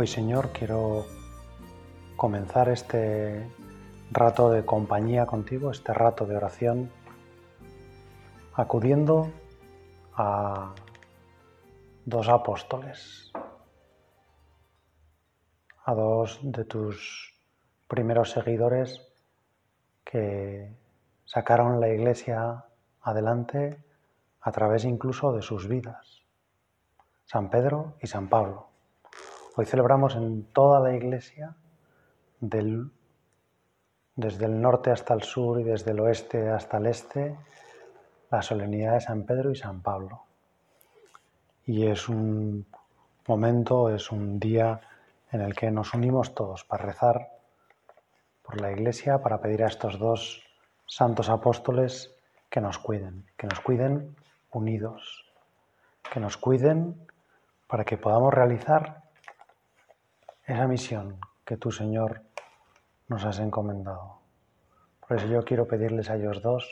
Hoy, 0.00 0.06
Señor, 0.06 0.50
quiero 0.52 1.06
comenzar 2.16 2.68
este 2.68 3.50
rato 4.12 4.48
de 4.48 4.64
compañía 4.64 5.26
contigo, 5.26 5.72
este 5.72 5.92
rato 5.92 6.24
de 6.24 6.36
oración, 6.36 6.88
acudiendo 8.54 9.28
a 10.14 10.72
dos 12.04 12.28
apóstoles, 12.28 13.32
a 15.84 15.94
dos 15.94 16.38
de 16.44 16.64
tus 16.64 17.34
primeros 17.88 18.30
seguidores 18.30 19.04
que 20.04 20.76
sacaron 21.24 21.80
la 21.80 21.88
iglesia 21.88 22.66
adelante 23.02 23.82
a 24.42 24.52
través 24.52 24.84
incluso 24.84 25.32
de 25.32 25.42
sus 25.42 25.66
vidas, 25.66 26.22
San 27.24 27.50
Pedro 27.50 27.94
y 28.00 28.06
San 28.06 28.28
Pablo. 28.28 28.77
Hoy 29.58 29.66
celebramos 29.66 30.14
en 30.14 30.44
toda 30.52 30.78
la 30.78 30.94
iglesia, 30.94 31.56
desde 32.38 32.60
el 34.44 34.60
norte 34.60 34.92
hasta 34.92 35.14
el 35.14 35.24
sur 35.24 35.60
y 35.60 35.64
desde 35.64 35.90
el 35.90 35.98
oeste 35.98 36.48
hasta 36.48 36.76
el 36.76 36.86
este, 36.86 37.36
la 38.30 38.40
solemnidad 38.40 38.92
de 38.92 39.00
San 39.00 39.24
Pedro 39.24 39.50
y 39.50 39.56
San 39.56 39.82
Pablo. 39.82 40.22
Y 41.66 41.86
es 41.88 42.08
un 42.08 42.66
momento, 43.26 43.92
es 43.92 44.12
un 44.12 44.38
día 44.38 44.80
en 45.32 45.40
el 45.40 45.56
que 45.56 45.72
nos 45.72 45.92
unimos 45.92 46.36
todos 46.36 46.62
para 46.62 46.84
rezar 46.84 47.28
por 48.44 48.60
la 48.60 48.70
iglesia, 48.70 49.20
para 49.20 49.40
pedir 49.40 49.64
a 49.64 49.66
estos 49.66 49.98
dos 49.98 50.40
santos 50.86 51.28
apóstoles 51.28 52.14
que 52.48 52.60
nos 52.60 52.78
cuiden, 52.78 53.26
que 53.36 53.48
nos 53.48 53.58
cuiden 53.58 54.14
unidos, 54.52 55.24
que 56.12 56.20
nos 56.20 56.36
cuiden 56.36 57.08
para 57.66 57.84
que 57.84 57.98
podamos 57.98 58.32
realizar 58.32 59.07
esa 60.48 60.66
misión 60.66 61.20
que 61.44 61.58
tú, 61.58 61.70
Señor, 61.70 62.22
nos 63.06 63.24
has 63.26 63.38
encomendado. 63.38 64.18
Por 65.06 65.18
eso 65.18 65.26
yo 65.26 65.44
quiero 65.44 65.68
pedirles 65.68 66.08
a 66.08 66.16
ellos 66.16 66.40
dos 66.40 66.66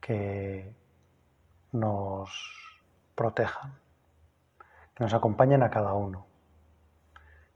que 0.00 0.74
nos 1.70 2.28
protejan, 3.14 3.78
que 4.94 5.04
nos 5.04 5.14
acompañen 5.14 5.62
a 5.62 5.70
cada 5.70 5.92
uno, 5.94 6.26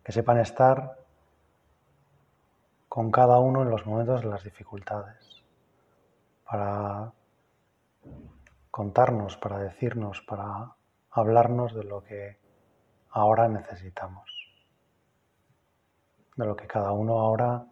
que 0.05 0.13
sepan 0.13 0.39
estar 0.39 0.99
con 2.89 3.11
cada 3.11 3.41
uno 3.41 3.63
en 3.63 3.71
los 3.71 3.85
momentos 3.85 4.23
de 4.23 4.29
las 4.29 4.45
dificultades, 4.45 5.45
para 6.45 7.13
contarnos, 8.71 9.37
para 9.37 9.59
decirnos, 9.59 10.23
para 10.23 10.73
hablarnos 11.11 11.75
de 11.75 11.85
lo 11.85 12.05
que 12.05 12.40
ahora 13.11 13.49
necesitamos, 13.49 14.31
de 16.37 16.47
lo 16.47 16.57
que 16.57 16.67
cada 16.67 16.93
uno 16.93 17.19
ahora 17.21 17.67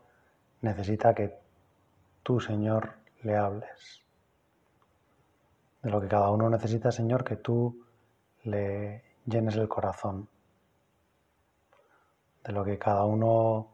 necesita 0.61 1.15
que 1.15 1.39
tú, 2.23 2.41
Señor, 2.41 2.95
le 3.23 3.37
hables, 3.37 4.03
de 5.83 5.91
lo 5.91 6.01
que 6.01 6.09
cada 6.09 6.31
uno 6.31 6.51
necesita, 6.51 6.91
Señor, 6.91 7.25
que 7.25 7.37
tú 7.37 7.85
le 8.45 9.05
llenes 9.27 9.57
el 9.57 9.69
corazón, 9.69 10.29
de 12.45 12.53
lo 12.53 12.65
que 12.65 12.79
cada 12.79 13.05
uno, 13.05 13.69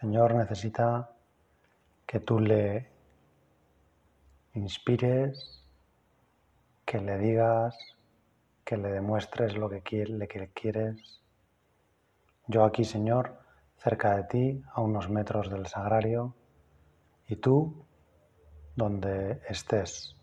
Señor, 0.00 0.34
necesita 0.34 1.10
que 2.06 2.20
tú 2.20 2.38
le 2.38 2.88
inspires, 4.54 5.64
que 6.84 7.00
le 7.00 7.18
digas, 7.18 7.95
que 8.66 8.76
le 8.76 8.90
demuestres 8.90 9.56
lo 9.56 9.70
que, 9.70 9.80
quieres. 9.80 11.22
Yo 12.48 12.64
aquí, 12.64 12.84
Señor, 12.84 13.38
cerca 13.78 14.16
de 14.16 14.24
ti, 14.24 14.62
a 14.72 14.80
unos 14.80 15.08
metros 15.08 15.48
del 15.48 15.68
sagrario, 15.68 16.34
y 17.28 17.36
tú 17.36 17.86
donde 18.74 19.40
estés. 19.48 20.16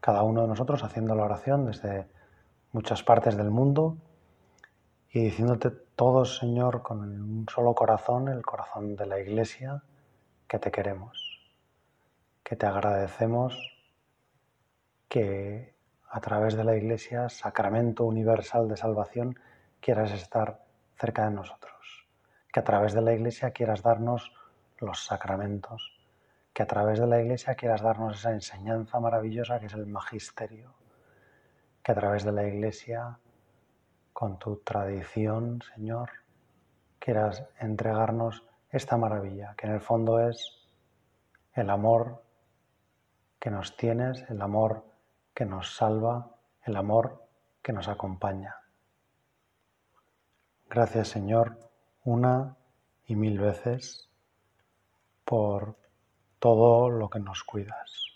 Cada 0.00 0.22
uno 0.22 0.40
de 0.40 0.48
nosotros 0.48 0.82
haciendo 0.84 1.14
la 1.14 1.24
oración 1.24 1.66
desde 1.66 2.08
muchas 2.72 3.02
partes 3.02 3.36
del 3.36 3.50
mundo 3.50 3.98
y 5.10 5.24
diciéndote 5.24 5.70
todos, 5.70 6.38
Señor, 6.38 6.82
con 6.82 7.00
un 7.00 7.46
solo 7.46 7.74
corazón, 7.74 8.28
el 8.28 8.40
corazón 8.40 8.96
de 8.96 9.04
la 9.04 9.20
Iglesia, 9.20 9.82
que 10.48 10.58
te 10.58 10.70
queremos, 10.70 11.42
que 12.42 12.56
te 12.56 12.64
agradecemos, 12.64 13.54
que 15.10 15.71
a 16.14 16.20
través 16.20 16.54
de 16.56 16.62
la 16.62 16.76
Iglesia, 16.76 17.30
sacramento 17.30 18.04
universal 18.04 18.68
de 18.68 18.76
salvación, 18.76 19.38
quieras 19.80 20.12
estar 20.12 20.60
cerca 20.94 21.24
de 21.24 21.30
nosotros. 21.30 22.06
Que 22.52 22.60
a 22.60 22.64
través 22.64 22.92
de 22.92 23.00
la 23.00 23.14
Iglesia 23.14 23.52
quieras 23.52 23.82
darnos 23.82 24.30
los 24.76 25.06
sacramentos. 25.06 25.98
Que 26.52 26.64
a 26.64 26.66
través 26.66 27.00
de 27.00 27.06
la 27.06 27.18
Iglesia 27.18 27.54
quieras 27.54 27.80
darnos 27.80 28.18
esa 28.18 28.30
enseñanza 28.30 29.00
maravillosa 29.00 29.58
que 29.58 29.66
es 29.66 29.72
el 29.72 29.86
magisterio. 29.86 30.74
Que 31.82 31.92
a 31.92 31.94
través 31.94 32.24
de 32.24 32.32
la 32.32 32.46
Iglesia, 32.46 33.18
con 34.12 34.38
tu 34.38 34.56
tradición, 34.56 35.62
Señor, 35.74 36.10
quieras 36.98 37.42
entregarnos 37.58 38.44
esta 38.68 38.98
maravilla, 38.98 39.54
que 39.56 39.66
en 39.66 39.72
el 39.72 39.80
fondo 39.80 40.20
es 40.20 40.68
el 41.54 41.70
amor 41.70 42.22
que 43.40 43.50
nos 43.50 43.78
tienes, 43.78 44.28
el 44.28 44.42
amor 44.42 44.91
que 45.34 45.44
nos 45.44 45.76
salva, 45.76 46.30
el 46.64 46.76
amor 46.76 47.26
que 47.62 47.72
nos 47.72 47.88
acompaña. 47.88 48.56
Gracias 50.68 51.08
Señor 51.08 51.58
una 52.04 52.56
y 53.06 53.16
mil 53.16 53.38
veces 53.38 54.08
por 55.24 55.76
todo 56.38 56.90
lo 56.90 57.08
que 57.08 57.20
nos 57.20 57.44
cuidas. 57.44 58.06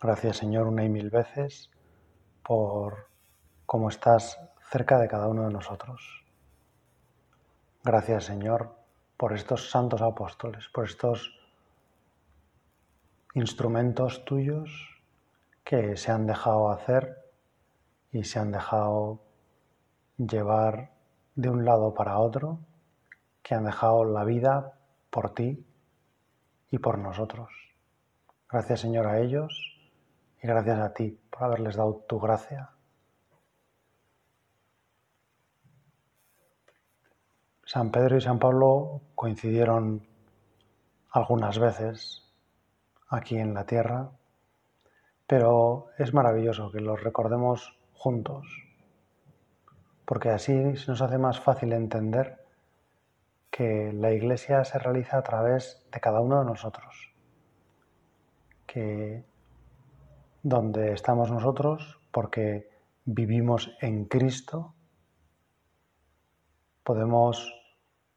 Gracias 0.00 0.36
Señor 0.36 0.66
una 0.66 0.84
y 0.84 0.88
mil 0.88 1.10
veces 1.10 1.70
por 2.42 3.08
cómo 3.66 3.88
estás 3.88 4.38
cerca 4.70 4.98
de 4.98 5.08
cada 5.08 5.28
uno 5.28 5.46
de 5.46 5.52
nosotros. 5.52 6.24
Gracias 7.82 8.24
Señor 8.24 8.74
por 9.16 9.32
estos 9.32 9.70
santos 9.70 10.02
apóstoles, 10.02 10.68
por 10.68 10.84
estos 10.84 11.32
instrumentos 13.34 14.24
tuyos 14.24 15.02
que 15.64 15.96
se 15.96 16.12
han 16.12 16.26
dejado 16.26 16.70
hacer 16.70 17.16
y 18.12 18.22
se 18.22 18.38
han 18.38 18.52
dejado 18.52 19.20
llevar 20.16 20.92
de 21.34 21.50
un 21.50 21.64
lado 21.64 21.94
para 21.94 22.18
otro, 22.18 22.60
que 23.42 23.56
han 23.56 23.64
dejado 23.64 24.04
la 24.04 24.24
vida 24.24 24.78
por 25.10 25.34
ti 25.34 25.66
y 26.70 26.78
por 26.78 26.98
nosotros. 26.98 27.50
Gracias 28.48 28.80
Señor 28.80 29.08
a 29.08 29.18
ellos 29.18 29.80
y 30.40 30.46
gracias 30.46 30.78
a 30.78 30.94
ti 30.94 31.18
por 31.28 31.42
haberles 31.42 31.74
dado 31.74 32.04
tu 32.08 32.20
gracia. 32.20 32.70
San 37.64 37.90
Pedro 37.90 38.16
y 38.16 38.20
San 38.20 38.38
Pablo 38.38 39.00
coincidieron 39.16 40.06
algunas 41.10 41.58
veces 41.58 42.23
aquí 43.14 43.38
en 43.38 43.54
la 43.54 43.66
tierra, 43.66 44.10
pero 45.26 45.88
es 45.98 46.12
maravilloso 46.12 46.70
que 46.70 46.80
los 46.80 47.02
recordemos 47.02 47.78
juntos, 47.94 48.46
porque 50.04 50.30
así 50.30 50.76
se 50.76 50.90
nos 50.90 51.00
hace 51.00 51.18
más 51.18 51.40
fácil 51.40 51.72
entender 51.72 52.44
que 53.50 53.92
la 53.92 54.12
iglesia 54.12 54.64
se 54.64 54.78
realiza 54.78 55.18
a 55.18 55.22
través 55.22 55.86
de 55.92 56.00
cada 56.00 56.20
uno 56.20 56.40
de 56.40 56.44
nosotros, 56.44 57.12
que 58.66 59.24
donde 60.42 60.92
estamos 60.92 61.30
nosotros, 61.30 62.00
porque 62.10 62.68
vivimos 63.04 63.76
en 63.80 64.06
Cristo, 64.06 64.74
podemos 66.82 67.52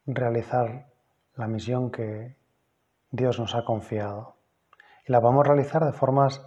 realizar 0.05 0.87
la 1.35 1.47
misión 1.47 1.91
que 1.91 2.35
Dios 3.11 3.39
nos 3.39 3.55
ha 3.55 3.63
confiado 3.63 4.36
y 5.07 5.11
la 5.11 5.19
vamos 5.19 5.45
a 5.45 5.49
realizar 5.49 5.85
de 5.85 5.93
formas 5.93 6.45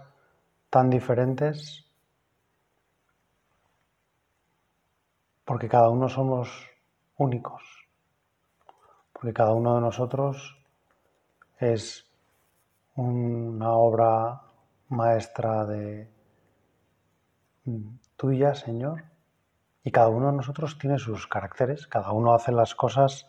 tan 0.69 0.89
diferentes 0.89 1.85
porque 5.45 5.67
cada 5.67 5.89
uno 5.89 6.07
somos 6.07 6.69
únicos, 7.17 7.63
porque 9.11 9.33
cada 9.33 9.53
uno 9.53 9.75
de 9.75 9.81
nosotros 9.81 10.57
es 11.57 12.05
una 12.95 13.71
obra 13.73 14.41
maestra 14.89 15.65
de 15.65 16.09
tuya, 18.15 18.53
Señor, 18.53 19.03
y 19.83 19.91
cada 19.91 20.09
uno 20.09 20.27
de 20.27 20.37
nosotros 20.37 20.77
tiene 20.77 20.99
sus 20.99 21.27
caracteres, 21.27 21.87
cada 21.87 22.11
uno 22.11 22.33
hace 22.33 22.51
las 22.51 22.75
cosas 22.75 23.27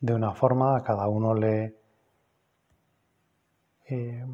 de 0.00 0.14
una 0.14 0.32
forma, 0.32 0.76
a 0.76 0.84
cada 0.84 1.08
uno 1.08 1.34
le 1.34 1.83
eh, 3.86 4.24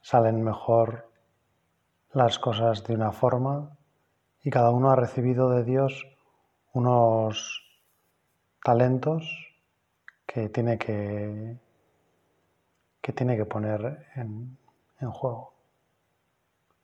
salen 0.00 0.42
mejor 0.42 1.10
las 2.12 2.38
cosas 2.38 2.84
de 2.84 2.94
una 2.94 3.12
forma 3.12 3.76
y 4.42 4.50
cada 4.50 4.70
uno 4.70 4.90
ha 4.90 4.96
recibido 4.96 5.50
de 5.50 5.64
Dios 5.64 6.06
unos 6.72 7.62
talentos 8.62 9.54
que 10.26 10.48
tiene 10.48 10.78
que, 10.78 11.56
que, 13.00 13.12
tiene 13.12 13.36
que 13.36 13.44
poner 13.44 14.06
en, 14.16 14.58
juego. 15.10 15.54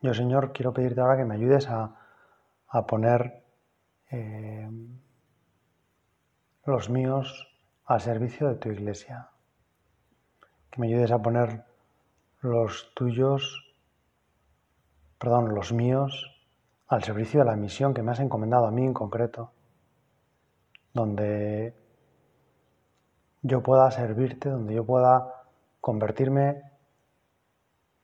Yo, 0.00 0.14
Señor, 0.14 0.52
quiero 0.52 0.72
pedirte 0.72 1.00
ahora 1.00 1.16
que 1.16 1.24
me 1.24 1.34
ayudes 1.34 1.68
a, 1.68 1.96
poner 2.86 3.42
eh, 4.10 4.70
los 6.64 6.88
míos 6.88 7.48
al 7.84 8.00
servicio 8.00 8.48
de 8.48 8.54
tu 8.54 8.70
iglesia. 8.70 9.31
Que 10.72 10.80
me 10.80 10.88
ayudes 10.88 11.12
a 11.12 11.20
poner 11.20 11.64
los 12.40 12.92
tuyos, 12.94 13.74
perdón, 15.18 15.54
los 15.54 15.72
míos 15.72 16.32
al 16.88 17.04
servicio 17.04 17.40
de 17.40 17.46
la 17.46 17.56
misión 17.56 17.92
que 17.92 18.02
me 18.02 18.12
has 18.12 18.20
encomendado 18.20 18.66
a 18.66 18.70
mí 18.70 18.82
en 18.84 18.94
concreto, 18.94 19.52
donde 20.94 21.74
yo 23.42 23.62
pueda 23.62 23.90
servirte, 23.90 24.48
donde 24.48 24.74
yo 24.74 24.86
pueda 24.86 25.44
convertirme 25.80 26.62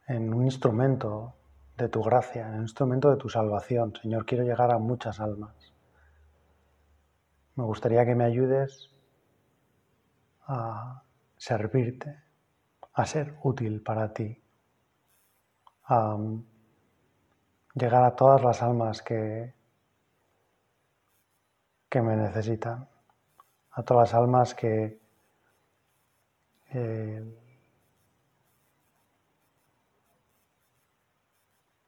en 0.07 0.35
un 0.35 0.45
instrumento 0.45 1.35
de 1.79 1.89
tu 1.89 2.03
gracia, 2.03 2.49
en 2.49 2.55
un 2.57 2.63
instrumento 2.63 3.09
de 3.09 3.17
tu 3.17 3.31
salvación. 3.31 3.95
Señor, 3.95 4.27
quiero 4.27 4.45
llegar 4.45 4.71
a 4.73 4.79
muchas 4.79 5.21
almas. 5.21 5.73
Me 7.55 7.65
gustaría 7.65 8.05
que 8.05 8.15
me 8.15 8.25
ayudes 8.25 8.91
a 10.47 11.03
servirte, 11.39 12.28
a 12.99 13.07
ser 13.07 13.39
útil 13.45 13.81
para 13.81 14.13
ti, 14.13 14.43
a 15.85 16.19
llegar 17.75 18.05
a 18.05 18.17
todas 18.17 18.43
las 18.43 18.61
almas 18.61 19.03
que, 19.03 19.55
que 21.89 22.03
me 22.03 22.17
necesitan, 22.17 22.89
a 23.71 23.83
todas 23.85 24.09
las 24.09 24.15
almas 24.15 24.53
que 24.53 25.01
eh, 26.71 27.23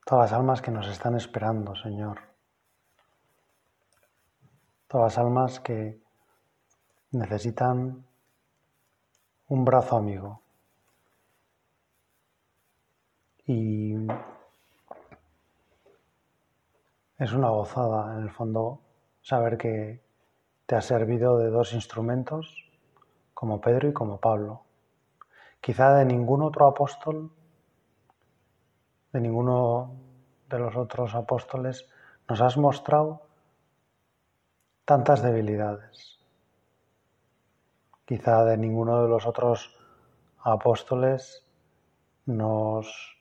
todas 0.07 0.31
las 0.31 0.39
almas 0.39 0.63
que 0.63 0.71
nos 0.71 0.87
están 0.87 1.17
esperando, 1.17 1.75
Señor, 1.75 2.21
todas 4.87 5.17
las 5.17 5.19
almas 5.19 5.59
que 5.59 6.01
necesitan 7.11 8.07
un 9.49 9.65
brazo 9.65 9.97
amigo. 9.97 10.40
Y 13.53 13.97
es 17.19 17.33
una 17.33 17.49
gozada, 17.49 18.15
en 18.17 18.23
el 18.23 18.31
fondo, 18.31 18.81
saber 19.23 19.59
que 19.59 20.05
te 20.67 20.77
ha 20.77 20.81
servido 20.81 21.37
de 21.37 21.51
dos 21.51 21.73
instrumentos, 21.73 22.71
como 23.35 23.61
Pedro 23.61 23.89
y 23.89 23.93
como 23.93 24.21
Pablo. 24.21 24.63
Quizá 25.61 25.97
de 25.97 26.05
ningún 26.05 26.43
otro 26.43 26.65
apóstol, 26.65 27.33
de 29.13 29.21
ninguno 29.21 29.97
de 30.49 30.59
los 30.61 30.77
otros 30.77 31.17
apóstoles, 31.17 31.91
nos 32.29 32.41
has 32.41 32.57
mostrado 32.57 33.23
tantas 34.85 35.23
debilidades. 35.23 36.21
Quizá 38.05 38.45
de 38.45 38.57
ninguno 38.57 39.03
de 39.03 39.09
los 39.09 39.27
otros 39.27 39.77
apóstoles 40.39 41.45
nos 42.27 43.20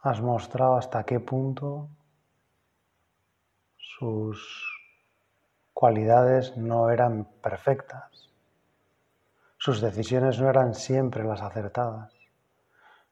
has 0.00 0.20
mostrado 0.20 0.76
hasta 0.76 1.04
qué 1.04 1.20
punto 1.20 1.88
sus 3.76 4.66
cualidades 5.72 6.56
no 6.56 6.90
eran 6.90 7.24
perfectas, 7.42 8.30
sus 9.58 9.80
decisiones 9.80 10.40
no 10.40 10.48
eran 10.48 10.74
siempre 10.74 11.24
las 11.24 11.42
acertadas, 11.42 12.12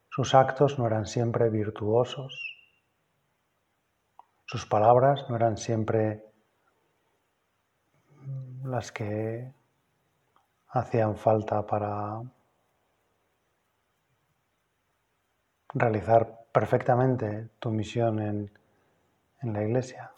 sus 0.09 0.35
actos 0.35 0.79
no 0.79 0.87
eran 0.87 1.07
siempre 1.07 1.51
virtuosos, 1.51 2.57
sus 4.47 4.65
palabras 4.67 5.29
no 5.29 5.37
eran 5.37 5.57
siempre 5.57 6.25
las 8.65 8.93
que 8.93 9.53
hacían 10.69 11.17
falta 11.17 11.67
para 11.67 12.23
realizar 15.75 16.46
perfectamente 16.57 17.51
tu 17.59 17.71
misión 17.71 18.19
en, 18.19 18.51
en 19.43 19.53
la 19.53 19.63
iglesia. 19.63 20.13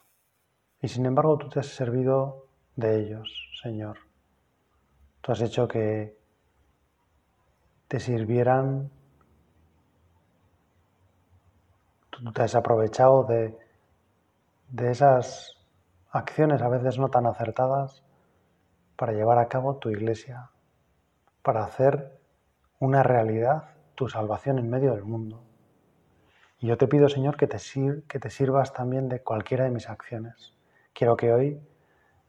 Y 0.80 0.86
sin 0.86 1.04
embargo 1.04 1.36
tú 1.36 1.48
te 1.48 1.58
has 1.58 1.66
servido 1.66 2.46
de 2.76 3.00
ellos, 3.00 3.50
Señor. 3.60 3.98
Tú 5.20 5.32
has 5.32 5.40
hecho 5.40 5.66
que 5.66 6.16
te 7.88 7.98
sirvieran, 7.98 8.88
tú 12.10 12.32
te 12.32 12.42
has 12.42 12.54
aprovechado 12.54 13.24
de, 13.24 13.58
de 14.68 14.92
esas 14.92 15.58
acciones 16.12 16.62
a 16.62 16.68
veces 16.68 17.00
no 17.00 17.08
tan 17.08 17.26
acertadas 17.26 18.04
para 18.94 19.10
llevar 19.10 19.40
a 19.40 19.48
cabo 19.48 19.78
tu 19.78 19.90
iglesia, 19.90 20.50
para 21.42 21.64
hacer 21.64 22.16
una 22.78 23.02
realidad 23.02 23.74
tu 23.96 24.08
salvación 24.08 24.60
en 24.60 24.70
medio 24.70 24.94
del 24.94 25.02
mundo. 25.02 25.47
Y 26.60 26.66
yo 26.66 26.76
te 26.76 26.88
pido, 26.88 27.08
Señor, 27.08 27.36
que 27.36 27.46
te, 27.46 27.58
que 28.08 28.18
te 28.18 28.30
sirvas 28.30 28.72
también 28.72 29.08
de 29.08 29.22
cualquiera 29.22 29.64
de 29.64 29.70
mis 29.70 29.88
acciones. 29.88 30.54
Quiero 30.92 31.16
que 31.16 31.32
hoy, 31.32 31.60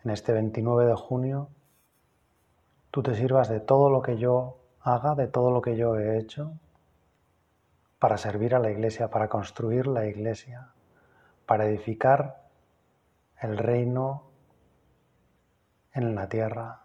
en 0.04 0.12
este 0.12 0.34
29 0.34 0.86
de 0.86 0.96
junio, 0.96 1.50
tú 2.92 3.02
te 3.02 3.16
sirvas 3.16 3.50
de 3.50 3.60
todo 3.60 3.90
lo 3.90 4.02
que 4.02 4.18
yo 4.18 4.60
haga, 4.82 5.16
de 5.16 5.28
todo 5.28 5.52
lo 5.52 5.62
que 5.62 5.76
yo 5.76 5.98
he 5.98 6.20
hecho, 6.20 6.54
para 7.98 8.18
servir 8.18 8.56
a 8.56 8.60
la 8.60 8.70
iglesia, 8.70 9.10
para 9.10 9.28
construir 9.28 9.88
la 9.88 10.06
iglesia, 10.06 10.70
para 11.46 11.66
edificar 11.66 12.48
el 13.42 13.58
reino 13.58 14.30
en 15.94 16.16
la 16.16 16.30
tierra, 16.30 16.84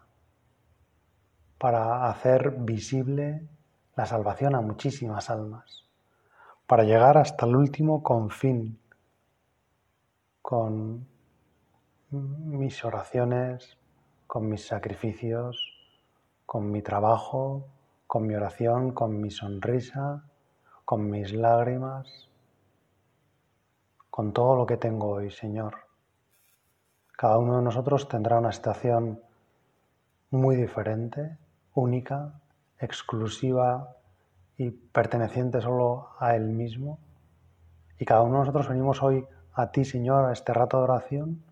para 1.57 2.09
hacer 2.09 2.51
visible 2.51 3.47
la 3.95 4.05
salvación 4.05 4.55
a 4.55 4.61
muchísimas 4.61 5.29
almas, 5.29 5.84
para 6.67 6.83
llegar 6.83 7.17
hasta 7.17 7.45
el 7.45 7.55
último 7.55 8.01
confín 8.01 8.79
con 10.41 11.07
mis 12.09 12.83
oraciones, 12.83 13.77
con 14.27 14.49
mis 14.49 14.65
sacrificios, 14.65 15.57
con 16.45 16.71
mi 16.71 16.81
trabajo, 16.81 17.67
con 18.07 18.25
mi 18.25 18.35
oración, 18.35 18.91
con 18.91 19.19
mi 19.19 19.31
sonrisa, 19.31 20.23
con 20.85 21.09
mis 21.09 21.33
lágrimas, 21.33 22.29
con 24.09 24.33
todo 24.33 24.55
lo 24.55 24.65
que 24.65 24.77
tengo 24.77 25.09
hoy, 25.09 25.31
Señor. 25.31 25.75
Cada 27.17 27.37
uno 27.37 27.57
de 27.57 27.63
nosotros 27.63 28.07
tendrá 28.07 28.39
una 28.39 28.51
situación 28.51 29.21
muy 30.29 30.55
diferente, 30.55 31.37
única, 31.73 32.39
exclusiva 32.79 33.95
y 34.57 34.71
perteneciente 34.71 35.61
solo 35.61 36.09
a 36.19 36.35
Él 36.35 36.49
mismo. 36.49 36.99
Y 37.99 38.05
cada 38.05 38.21
uno 38.21 38.33
de 38.33 38.39
nosotros 38.39 38.69
venimos 38.69 39.01
hoy 39.03 39.25
a 39.53 39.71
ti, 39.71 39.85
Señor, 39.85 40.25
a 40.25 40.33
este 40.33 40.53
rato 40.53 40.77
de 40.77 40.83
oración 40.83 41.43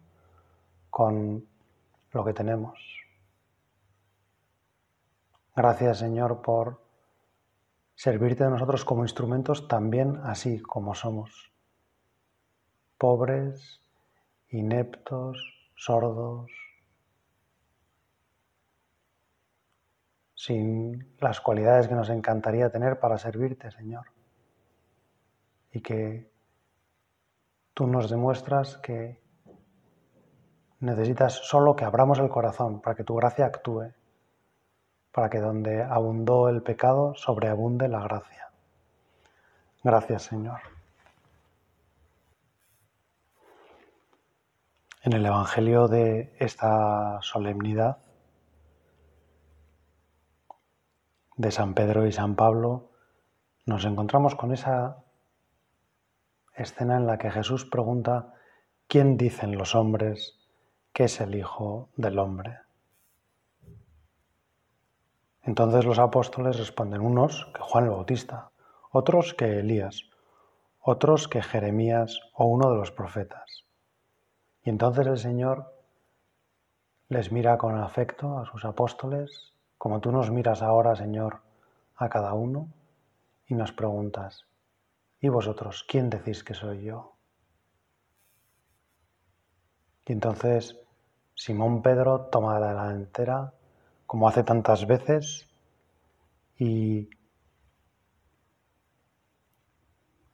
con 0.89 1.45
lo 2.11 2.25
que 2.25 2.33
tenemos. 2.33 2.79
Gracias, 5.55 5.99
Señor, 5.99 6.41
por 6.41 6.81
servirte 7.95 8.43
de 8.43 8.49
nosotros 8.49 8.83
como 8.85 9.03
instrumentos 9.03 9.67
también 9.67 10.19
así 10.23 10.59
como 10.59 10.95
somos. 10.95 11.51
Pobres, 12.97 13.81
ineptos, 14.49 15.37
sordos, 15.75 16.49
sin 20.43 21.15
las 21.19 21.39
cualidades 21.39 21.87
que 21.87 21.95
nos 21.95 22.09
encantaría 22.09 22.69
tener 22.69 22.99
para 22.99 23.17
servirte, 23.17 23.71
Señor. 23.71 24.07
Y 25.71 25.81
que 25.81 26.29
tú 27.73 27.87
nos 27.87 28.09
demuestras 28.09 28.77
que 28.77 29.23
Necesitas 30.83 31.35
solo 31.35 31.77
que 31.77 31.85
abramos 31.85 32.19
el 32.19 32.27
corazón 32.27 32.81
para 32.81 32.93
que 32.93 33.05
tu 33.05 33.15
gracia 33.15 33.45
actúe, 33.45 33.93
para 35.13 35.29
que 35.29 35.39
donde 35.39 35.81
abundó 35.81 36.49
el 36.49 36.61
pecado 36.61 37.15
sobreabunde 37.15 37.87
la 37.87 38.01
gracia. 38.01 38.49
Gracias, 39.81 40.23
Señor. 40.23 40.59
En 45.03 45.13
el 45.13 45.25
Evangelio 45.25 45.87
de 45.87 46.35
esta 46.37 47.21
solemnidad 47.21 47.99
de 51.35 51.51
San 51.51 51.73
Pedro 51.73 52.05
y 52.07 52.11
San 52.11 52.35
Pablo, 52.35 52.89
nos 53.65 53.85
encontramos 53.85 54.35
con 54.35 54.53
esa 54.53 55.03
escena 56.55 56.97
en 56.97 57.07
la 57.07 57.17
que 57.17 57.31
Jesús 57.31 57.65
pregunta, 57.65 58.33
¿quién 58.87 59.17
dicen 59.17 59.57
los 59.57 59.75
hombres 59.75 60.39
que 60.93 61.05
es 61.05 61.19
el 61.21 61.35
Hijo 61.35 61.89
del 61.95 62.19
Hombre? 62.19 62.59
Entonces 65.41 65.85
los 65.85 65.99
apóstoles 65.99 66.57
responden, 66.57 67.01
unos 67.01 67.51
que 67.53 67.61
Juan 67.61 67.85
el 67.85 67.89
Bautista, 67.89 68.51
otros 68.91 69.33
que 69.33 69.59
Elías, 69.59 70.09
otros 70.79 71.27
que 71.27 71.41
Jeremías 71.41 72.19
o 72.33 72.45
uno 72.45 72.69
de 72.71 72.77
los 72.77 72.91
profetas. 72.91 73.65
Y 74.63 74.69
entonces 74.69 75.07
el 75.07 75.17
Señor 75.17 75.73
les 77.09 77.31
mira 77.31 77.57
con 77.57 77.77
afecto 77.77 78.39
a 78.39 78.45
sus 78.45 78.63
apóstoles, 78.63 79.52
como 79.83 79.99
tú 79.99 80.13
nos 80.13 80.31
miras 80.31 80.61
ahora, 80.61 80.95
Señor, 80.95 81.41
a 81.97 82.07
cada 82.07 82.33
uno, 82.33 82.69
y 83.47 83.53
nos 83.53 83.73
preguntas, 83.73 84.45
¿y 85.19 85.27
vosotros 85.27 85.83
quién 85.85 86.09
decís 86.09 86.41
que 86.41 86.53
soy 86.53 86.83
yo? 86.83 87.17
Y 90.07 90.13
entonces 90.13 90.79
Simón 91.35 91.81
Pedro 91.81 92.29
toma 92.31 92.61
la 92.61 92.69
delantera, 92.69 93.53
como 94.07 94.29
hace 94.29 94.43
tantas 94.43 94.87
veces, 94.87 95.49
y 96.57 97.09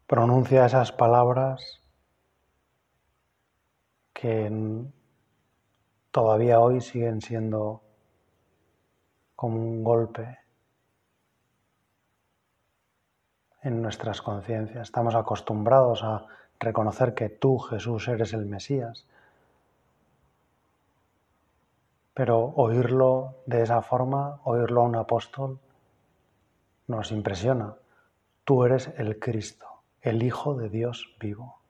pronuncia 0.06 0.68
esas 0.68 0.91
palabras 0.91 1.82
que 4.13 4.86
todavía 6.12 6.60
hoy 6.60 6.82
siguen 6.82 7.20
siendo 7.22 7.88
como 9.39 9.55
un 9.55 9.86
golpe 9.86 10.38
en 13.62 13.81
nuestras 13.81 14.22
conciencias. 14.22 14.89
Estamos 14.89 15.15
acostumbrados 15.15 16.03
a 16.03 16.25
reconocer 16.60 17.13
que 17.13 17.29
tú, 17.29 17.58
Jesús, 17.58 18.10
eres 18.10 18.34
el 18.34 18.46
Mesías. 18.46 19.08
Pero 22.13 22.51
oírlo 22.58 23.36
de 23.46 23.62
esa 23.62 23.81
forma, 23.81 24.41
oírlo 24.43 24.81
a 24.81 24.84
un 24.84 24.98
apóstol, 24.98 25.58
nos 26.88 27.13
impresiona. 27.13 27.75
Tú 28.43 28.65
eres 28.65 28.89
el 28.98 29.19
Cristo, 29.19 29.67
el 30.01 30.22
Hijo 30.22 30.53
de 30.55 30.67
Dios 30.67 31.15
vivo. 31.17 31.62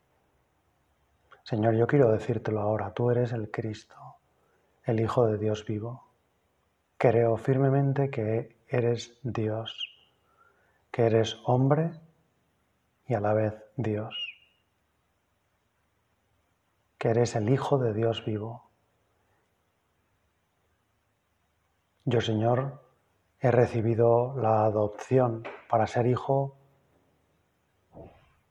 Señor, 1.43 1.75
yo 1.75 1.85
quiero 1.85 2.11
decírtelo 2.11 2.61
ahora, 2.61 2.95
tú 2.95 3.11
eres 3.11 3.31
el 3.31 3.51
Cristo, 3.51 3.95
el 4.85 4.99
Hijo 4.99 5.27
de 5.27 5.37
Dios 5.37 5.63
vivo. 5.67 6.08
Creo 7.01 7.37
firmemente 7.37 8.09
que 8.09 8.57
eres 8.67 9.17
Dios, 9.23 9.73
que 10.91 11.05
eres 11.05 11.37
hombre 11.45 11.93
y 13.07 13.13
a 13.13 13.21
la 13.21 13.33
vez 13.33 13.53
Dios, 13.77 14.13
que 16.97 17.11
eres 17.11 17.37
el 17.37 17.49
Hijo 17.49 17.77
de 17.77 17.93
Dios 17.93 18.25
vivo. 18.25 18.69
Yo, 22.03 22.19
Señor, 22.19 22.83
he 23.39 23.49
recibido 23.49 24.35
la 24.35 24.65
adopción 24.65 25.43
para 25.69 25.87
ser 25.87 26.05
hijo 26.05 26.57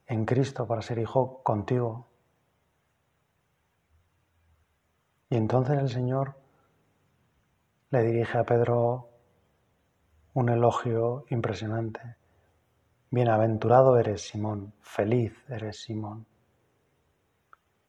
en 0.07 0.25
Cristo, 0.25 0.67
para 0.67 0.81
ser 0.81 0.99
hijo 0.99 1.43
contigo. 1.43 2.07
Y 5.29 5.37
entonces 5.37 5.77
el 5.79 5.91
Señor 5.91 6.48
le 7.91 8.03
dirige 8.03 8.37
a 8.37 8.45
Pedro 8.45 9.09
un 10.35 10.51
elogio 10.51 11.25
impresionante. 11.31 12.17
Bienaventurado 13.11 13.99
eres 13.99 14.29
Simón, 14.29 14.75
feliz 14.81 15.33
eres 15.49 15.81
Simón, 15.83 16.27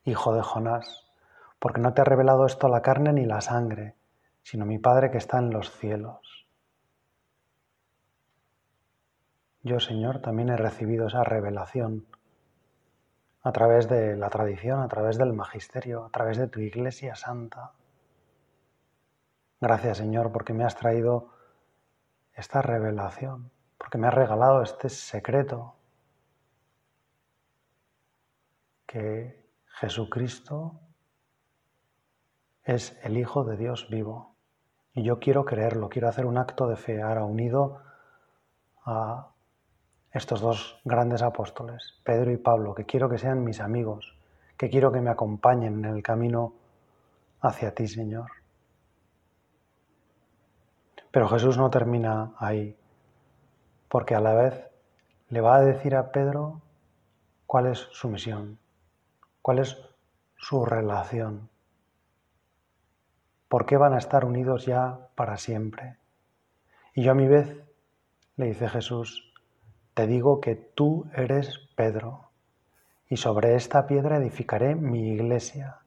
hijo 0.06 0.34
de 0.34 0.42
Jonás, 0.42 1.12
porque 1.60 1.82
no 1.82 1.94
te 1.94 2.02
ha 2.02 2.06
revelado 2.06 2.46
esto 2.46 2.70
la 2.70 2.82
carne 2.82 3.12
ni 3.12 3.26
la 3.26 3.42
sangre, 3.42 3.96
sino 4.42 4.66
mi 4.66 4.80
Padre 4.80 5.12
que 5.12 5.18
está 5.18 5.40
en 5.40 5.50
los 5.50 5.70
cielos. 5.70 6.48
Yo, 9.62 9.82
Señor, 9.82 10.22
también 10.22 10.48
he 10.48 10.56
recibido 10.56 11.08
esa 11.08 11.26
revelación 11.26 12.06
a 13.42 13.52
través 13.52 13.90
de 13.90 14.16
la 14.16 14.30
tradición, 14.30 14.80
a 14.80 14.88
través 14.88 15.18
del 15.18 15.34
magisterio, 15.34 16.06
a 16.06 16.10
través 16.10 16.38
de 16.38 16.48
tu 16.48 16.62
iglesia 16.62 17.16
santa. 17.16 17.74
Gracias 19.62 19.98
Señor 19.98 20.32
porque 20.32 20.54
me 20.54 20.64
has 20.64 20.76
traído 20.76 21.30
esta 22.34 22.62
revelación, 22.62 23.52
porque 23.78 23.98
me 23.98 24.08
has 24.08 24.14
regalado 24.14 24.62
este 24.62 24.90
secreto 24.90 25.76
que 28.86 29.46
Jesucristo 29.68 30.80
es 32.64 32.98
el 33.04 33.18
Hijo 33.18 33.44
de 33.44 33.58
Dios 33.58 33.88
vivo. 33.90 34.36
Y 34.94 35.04
yo 35.04 35.20
quiero 35.20 35.46
creerlo, 35.46 35.90
quiero 35.90 36.08
hacer 36.08 36.26
un 36.26 36.38
acto 36.38 36.68
de 36.68 36.76
fe 36.76 37.02
ahora 37.02 37.24
unido 37.24 37.82
a 38.86 39.32
estos 40.12 40.42
dos 40.42 40.80
grandes 40.86 41.22
apóstoles, 41.22 42.00
Pedro 42.04 42.32
y 42.32 42.38
Pablo, 42.38 42.74
que 42.74 42.86
quiero 42.86 43.10
que 43.10 43.18
sean 43.18 43.44
mis 43.44 43.60
amigos, 43.60 44.18
que 44.58 44.70
quiero 44.70 44.92
que 44.92 45.02
me 45.02 45.12
acompañen 45.12 45.86
en 45.86 45.96
el 45.96 46.02
camino 46.02 46.54
hacia 47.42 47.76
ti, 47.76 47.88
Señor. 47.88 48.39
Pero 51.12 51.28
Jesús 51.28 51.58
no 51.58 51.70
termina 51.70 52.34
ahí, 52.38 52.78
porque 53.88 54.16
a 54.16 54.20
la 54.20 54.34
vez 54.34 54.70
le 55.30 55.42
va 55.42 55.56
a 55.56 55.62
decir 55.62 55.96
a 55.96 56.12
Pedro 56.12 56.62
cuál 57.48 57.68
es 57.68 57.88
su 57.92 58.10
misión, 58.10 58.60
cuál 59.42 59.60
es 59.60 59.78
su 60.38 60.66
relación, 60.66 61.50
por 63.48 63.66
qué 63.66 63.78
van 63.78 63.94
a 63.94 63.98
estar 63.98 64.24
unidos 64.26 64.66
ya 64.66 65.08
para 65.16 65.38
siempre. 65.38 65.98
Y 66.94 67.04
yo 67.04 67.12
a 67.12 67.16
mi 67.16 67.28
vez, 67.28 67.58
le 68.38 68.46
dice 68.46 68.70
Jesús, 68.70 69.34
te 69.96 70.06
digo 70.06 70.40
que 70.40 70.56
tú 70.56 71.10
eres 71.16 71.60
Pedro, 71.76 72.30
y 73.10 73.18
sobre 73.18 73.56
esta 73.56 73.88
piedra 73.88 74.18
edificaré 74.18 74.76
mi 74.76 75.10
iglesia, 75.10 75.80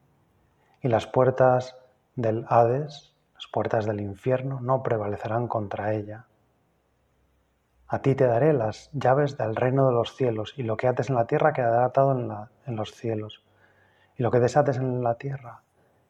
y 0.81 0.89
las 0.89 1.07
puertas 1.07 1.77
del 2.15 2.45
Hades, 2.49 3.12
las 3.43 3.51
puertas 3.51 3.85
del 3.85 3.99
infierno, 3.99 4.61
no 4.61 4.83
prevalecerán 4.83 5.47
contra 5.47 5.93
ella. 5.93 6.27
A 7.87 8.01
ti 8.01 8.15
te 8.15 8.25
daré 8.25 8.53
las 8.53 8.89
llaves 8.93 9.37
del 9.37 9.55
reino 9.55 9.87
de 9.87 9.93
los 9.93 10.15
cielos, 10.15 10.53
y 10.55 10.63
lo 10.63 10.77
que 10.77 10.87
ates 10.87 11.09
en 11.09 11.15
la 11.15 11.27
tierra 11.27 11.51
quedará 11.51 11.85
atado 11.85 12.13
en, 12.13 12.31
en 12.65 12.75
los 12.77 12.93
cielos, 12.93 13.43
y 14.15 14.23
lo 14.23 14.31
que 14.31 14.39
desates 14.39 14.77
en 14.77 15.03
la 15.03 15.15
tierra 15.15 15.61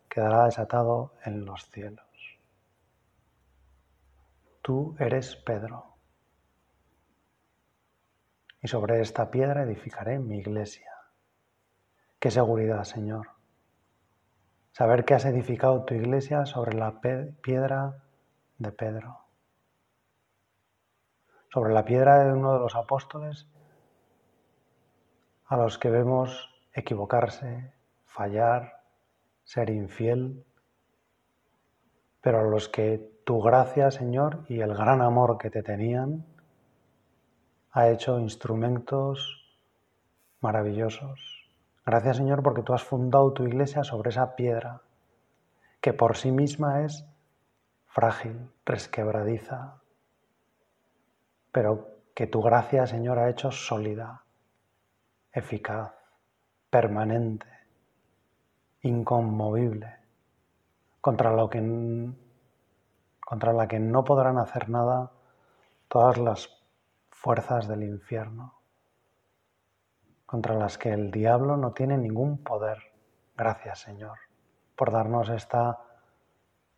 quedará 0.09 0.45
desatado 0.45 1.13
en 1.25 1.45
los 1.45 1.69
cielos. 1.69 2.05
Tú 4.61 4.95
eres 4.99 5.35
Pedro 5.35 5.95
y 8.61 8.67
sobre 8.67 9.01
esta 9.01 9.29
piedra 9.29 9.63
edificaré 9.63 10.19
mi 10.19 10.37
iglesia. 10.37 10.89
Qué 12.19 12.31
seguridad, 12.31 12.85
Señor. 12.85 13.27
Saber 14.73 15.05
que 15.05 15.13
has 15.13 15.25
edificado 15.25 15.85
tu 15.85 15.93
iglesia 15.93 16.47
sobre 16.47 16.75
la 16.75 16.99
piedra 16.99 18.03
de 18.57 18.71
Pedro, 18.71 19.19
sobre 21.49 21.73
la 21.73 21.85
piedra 21.85 22.23
de 22.23 22.33
uno 22.33 22.53
de 22.53 22.59
los 22.59 22.75
apóstoles 22.75 23.47
a 25.45 25.57
los 25.57 25.77
que 25.77 25.91
vemos 25.91 26.49
equivocarse, 26.73 27.71
fallar, 28.07 28.81
ser 29.43 29.69
infiel, 29.69 30.43
pero 32.21 32.39
a 32.39 32.43
los 32.43 32.67
que 32.67 33.21
tu 33.25 33.41
gracia, 33.41 33.91
Señor, 33.91 34.43
y 34.49 34.61
el 34.61 34.73
gran 34.73 35.03
amor 35.03 35.37
que 35.37 35.51
te 35.51 35.61
tenían, 35.61 36.25
ha 37.73 37.89
hecho 37.89 38.19
instrumentos 38.19 39.55
maravillosos. 40.41 41.32
Gracias 41.85 42.17
Señor 42.17 42.41
porque 42.43 42.63
tú 42.63 42.73
has 42.73 42.83
fundado 42.83 43.33
tu 43.33 43.43
iglesia 43.43 43.83
sobre 43.83 44.09
esa 44.09 44.35
piedra 44.35 44.81
que 45.81 45.91
por 45.93 46.15
sí 46.15 46.31
misma 46.31 46.83
es 46.85 47.05
frágil, 47.87 48.49
resquebradiza, 48.65 49.81
pero 51.51 51.89
que 52.15 52.27
tu 52.27 52.41
gracia 52.41 52.87
Señor 52.87 53.19
ha 53.19 53.29
hecho 53.29 53.51
sólida, 53.51 54.23
eficaz, 55.31 55.93
permanente, 56.69 57.47
inconmovible. 58.81 59.97
contra, 61.01 61.31
lo 61.33 61.49
que, 61.49 61.59
contra 63.19 63.51
la 63.51 63.67
que 63.67 63.79
no 63.79 64.05
podrán 64.05 64.37
hacer 64.37 64.69
nada 64.69 65.11
todas 65.89 66.17
las 66.17 66.49
fuerzas 67.09 67.67
del 67.67 67.83
infierno, 67.83 68.62
contra 70.33 70.55
las 70.55 70.79
que 70.79 70.91
el 70.91 71.11
diablo 71.11 71.57
no 71.57 71.73
tiene 71.73 71.95
ningún 71.95 72.39
poder. 72.39 72.79
Gracias, 73.37 73.81
Señor, 73.81 74.17
por 74.75 74.91
darnos 74.91 75.29
esta 75.29 75.79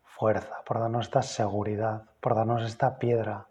fuerza, 0.04 0.62
por 0.66 0.78
darnos 0.78 1.06
esta 1.06 1.22
seguridad, 1.22 2.04
por 2.20 2.34
darnos 2.34 2.64
esta 2.64 2.98
piedra 2.98 3.46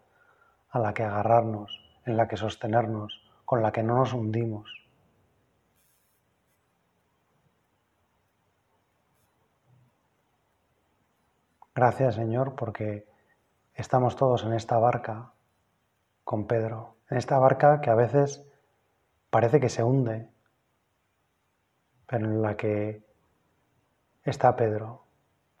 a 0.70 0.78
la 0.78 0.94
que 0.94 1.02
agarrarnos, 1.02 2.00
en 2.04 2.16
la 2.16 2.28
que 2.28 2.36
sostenernos, 2.36 3.20
con 3.44 3.62
la 3.62 3.72
que 3.72 3.82
no 3.82 3.96
nos 3.96 4.12
hundimos. 4.12 4.70
Gracias 11.74 12.14
Señor 12.14 12.54
porque 12.54 13.08
estamos 13.74 14.14
todos 14.14 14.44
en 14.44 14.52
esta 14.52 14.78
barca 14.78 15.32
con 16.22 16.46
Pedro, 16.46 16.94
en 17.10 17.16
esta 17.16 17.40
barca 17.40 17.80
que 17.80 17.90
a 17.90 17.96
veces 17.96 18.45
parece 19.36 19.60
que 19.60 19.68
se 19.68 19.82
hunde, 19.82 20.30
pero 22.06 22.24
en 22.24 22.40
la 22.40 22.56
que 22.56 23.04
está 24.24 24.56
Pedro, 24.56 25.04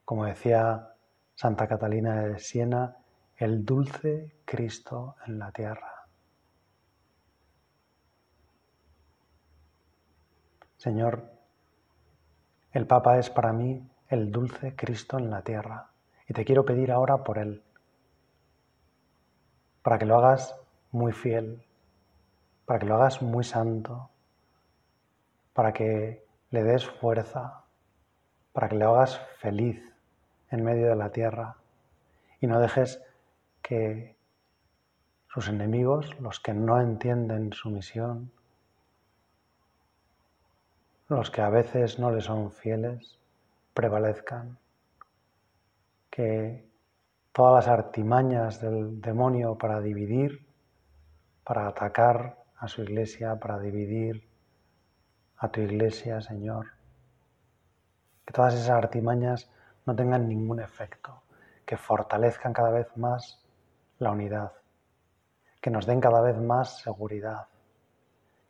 como 0.02 0.24
decía 0.24 0.94
Santa 1.34 1.68
Catalina 1.68 2.22
de 2.22 2.38
Siena, 2.38 2.96
el 3.36 3.66
dulce 3.66 4.32
Cristo 4.46 5.16
en 5.26 5.38
la 5.38 5.52
tierra. 5.52 6.06
Señor, 10.78 11.30
el 12.72 12.86
Papa 12.86 13.18
es 13.18 13.28
para 13.28 13.52
mí 13.52 13.86
el 14.08 14.32
dulce 14.32 14.74
Cristo 14.74 15.18
en 15.18 15.28
la 15.28 15.42
tierra 15.42 15.90
y 16.26 16.32
te 16.32 16.46
quiero 16.46 16.64
pedir 16.64 16.90
ahora 16.90 17.22
por 17.22 17.36
Él, 17.36 17.62
para 19.82 19.98
que 19.98 20.06
lo 20.06 20.16
hagas 20.16 20.58
muy 20.92 21.12
fiel, 21.12 21.65
para 22.66 22.80
que 22.80 22.86
lo 22.86 22.96
hagas 22.96 23.22
muy 23.22 23.44
santo, 23.44 24.10
para 25.54 25.72
que 25.72 26.26
le 26.50 26.62
des 26.64 26.84
fuerza, 26.84 27.64
para 28.52 28.68
que 28.68 28.76
le 28.76 28.84
hagas 28.84 29.18
feliz 29.38 29.80
en 30.50 30.64
medio 30.64 30.88
de 30.88 30.96
la 30.96 31.10
tierra 31.10 31.56
y 32.40 32.46
no 32.46 32.60
dejes 32.60 33.00
que 33.62 34.16
sus 35.28 35.48
enemigos, 35.48 36.18
los 36.20 36.40
que 36.40 36.54
no 36.54 36.80
entienden 36.80 37.52
su 37.52 37.70
misión, 37.70 38.32
los 41.08 41.30
que 41.30 41.40
a 41.40 41.50
veces 41.50 41.98
no 41.98 42.10
le 42.10 42.20
son 42.20 42.50
fieles, 42.50 43.18
prevalezcan. 43.74 44.58
Que 46.10 46.66
todas 47.32 47.66
las 47.66 47.78
artimañas 47.78 48.60
del 48.60 49.00
demonio 49.00 49.56
para 49.56 49.80
dividir, 49.80 50.46
para 51.44 51.68
atacar 51.68 52.45
a 52.58 52.68
su 52.68 52.82
iglesia, 52.82 53.36
para 53.36 53.58
dividir 53.58 54.26
a 55.38 55.48
tu 55.48 55.60
iglesia, 55.60 56.20
Señor, 56.20 56.66
que 58.24 58.32
todas 58.32 58.54
esas 58.54 58.70
artimañas 58.70 59.50
no 59.84 59.94
tengan 59.94 60.28
ningún 60.28 60.60
efecto, 60.60 61.22
que 61.64 61.76
fortalezcan 61.76 62.52
cada 62.52 62.70
vez 62.70 62.96
más 62.96 63.44
la 63.98 64.10
unidad, 64.10 64.52
que 65.60 65.70
nos 65.70 65.86
den 65.86 66.00
cada 66.00 66.20
vez 66.22 66.38
más 66.38 66.78
seguridad, 66.78 67.46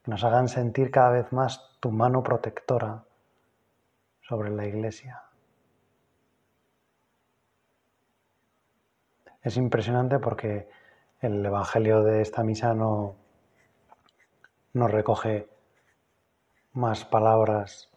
que 0.02 0.10
nos 0.10 0.22
hagan 0.24 0.48
sentir 0.48 0.90
cada 0.90 1.10
vez 1.10 1.32
más 1.32 1.76
tu 1.80 1.90
mano 1.90 2.22
protectora 2.22 3.04
sobre 4.22 4.50
la 4.50 4.66
iglesia. 4.66 5.22
Es 9.42 9.56
impresionante 9.56 10.18
porque 10.18 10.68
el 11.20 11.44
Evangelio 11.44 12.02
de 12.02 12.20
esta 12.20 12.42
misa 12.42 12.74
no, 12.74 13.14
no 14.76 14.88
recoge 14.88 15.48
más 16.74 17.06
palabras 17.06 17.88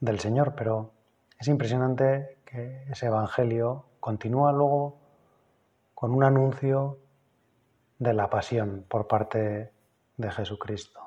del 0.00 0.18
Señor, 0.18 0.54
pero 0.56 0.92
es 1.38 1.46
impresionante 1.48 2.38
que 2.46 2.84
ese 2.90 3.08
Evangelio 3.08 3.84
continúa 4.00 4.50
luego 4.52 4.96
con 5.94 6.12
un 6.12 6.24
anuncio 6.24 6.96
de 7.98 8.14
la 8.14 8.30
pasión 8.30 8.86
por 8.88 9.06
parte 9.08 9.72
de 10.16 10.30
Jesucristo. 10.30 11.00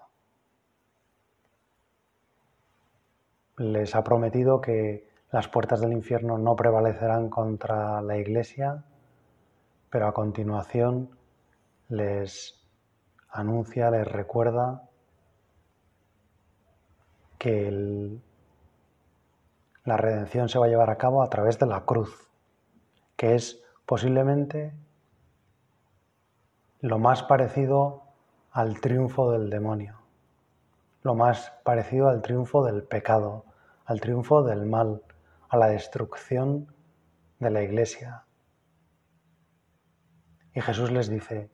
Les 3.57 3.95
ha 3.95 4.03
prometido 4.03 4.61
que 4.61 5.09
las 5.31 5.47
puertas 5.47 5.81
del 5.81 5.91
infierno 5.91 6.37
no 6.37 6.55
prevalecerán 6.55 7.29
contra 7.29 7.99
la 8.03 8.15
Iglesia, 8.15 8.83
pero 9.89 10.05
a 10.07 10.13
continuación 10.13 11.17
les 11.87 12.58
anuncia, 13.31 13.91
les 13.91 14.07
recuerda 14.07 14.83
que 17.37 18.19
la 19.85 19.97
redención 19.97 20.49
se 20.49 20.59
va 20.59 20.65
a 20.65 20.69
llevar 20.69 20.89
a 20.89 20.97
cabo 20.97 21.23
a 21.23 21.29
través 21.29 21.57
de 21.59 21.65
la 21.65 21.85
cruz, 21.85 22.29
que 23.15 23.35
es 23.35 23.63
posiblemente 23.85 24.73
lo 26.81 26.99
más 26.99 27.23
parecido 27.23 28.03
al 28.51 28.79
triunfo 28.81 29.31
del 29.31 29.49
demonio, 29.49 29.99
lo 31.03 31.15
más 31.15 31.51
parecido 31.63 32.09
al 32.09 32.21
triunfo 32.21 32.63
del 32.65 32.83
pecado, 32.83 33.45
al 33.85 34.01
triunfo 34.01 34.43
del 34.43 34.65
mal, 34.65 35.01
a 35.49 35.57
la 35.57 35.67
destrucción 35.67 36.73
de 37.39 37.49
la 37.49 37.63
iglesia, 37.63 38.25
y 40.53 40.61
Jesús 40.61 40.91
les 40.91 41.09
dice, 41.09 41.49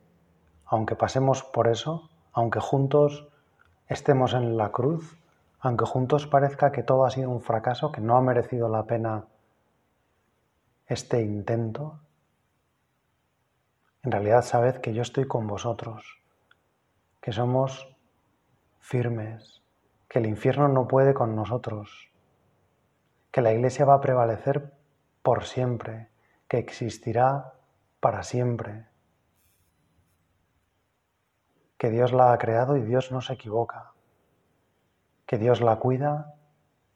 aunque 0.66 0.96
pasemos 0.96 1.44
por 1.44 1.68
eso, 1.68 2.10
aunque 2.34 2.60
juntos 2.60 3.28
estemos 3.88 4.34
en 4.34 4.58
la 4.58 4.72
cruz, 4.72 5.18
aunque 5.60 5.86
juntos 5.86 6.28
parezca 6.28 6.72
que 6.72 6.84
todo 6.84 7.06
ha 7.06 7.12
sido 7.12 7.30
un 7.30 7.42
fracaso, 7.42 7.92
que 7.92 8.02
no 8.02 8.18
ha 8.18 8.22
merecido 8.22 8.68
la 8.70 8.84
pena 8.84 9.26
este 10.88 11.22
intento, 11.22 12.00
en 14.04 14.12
realidad 14.12 14.44
sabed 14.44 14.78
que 14.78 14.94
yo 14.94 15.02
estoy 15.02 15.28
con 15.28 15.48
vosotros, 15.48 16.20
que 17.22 17.32
somos 17.32 17.96
firmes, 18.80 19.64
que 20.08 20.20
el 20.20 20.28
infierno 20.28 20.68
no 20.68 20.88
puede 20.88 21.14
con 21.14 21.36
nosotros, 21.36 22.10
que 23.32 23.42
la 23.42 23.52
iglesia 23.52 23.86
va 23.86 23.96
a 23.96 24.02
prevalecer 24.02 24.72
por 25.24 25.46
siempre, 25.46 26.10
que 26.48 26.60
existirá 26.60 27.54
para 28.00 28.22
siempre 28.22 28.86
que 31.86 31.92
Dios 31.92 32.14
la 32.14 32.34
ha 32.34 32.38
creado 32.40 32.78
y 32.78 32.82
Dios 32.82 33.12
no 33.12 33.22
se 33.22 33.34
equivoca, 33.34 33.92
que 35.28 35.38
Dios 35.38 35.62
la 35.62 35.76
cuida 35.76 36.34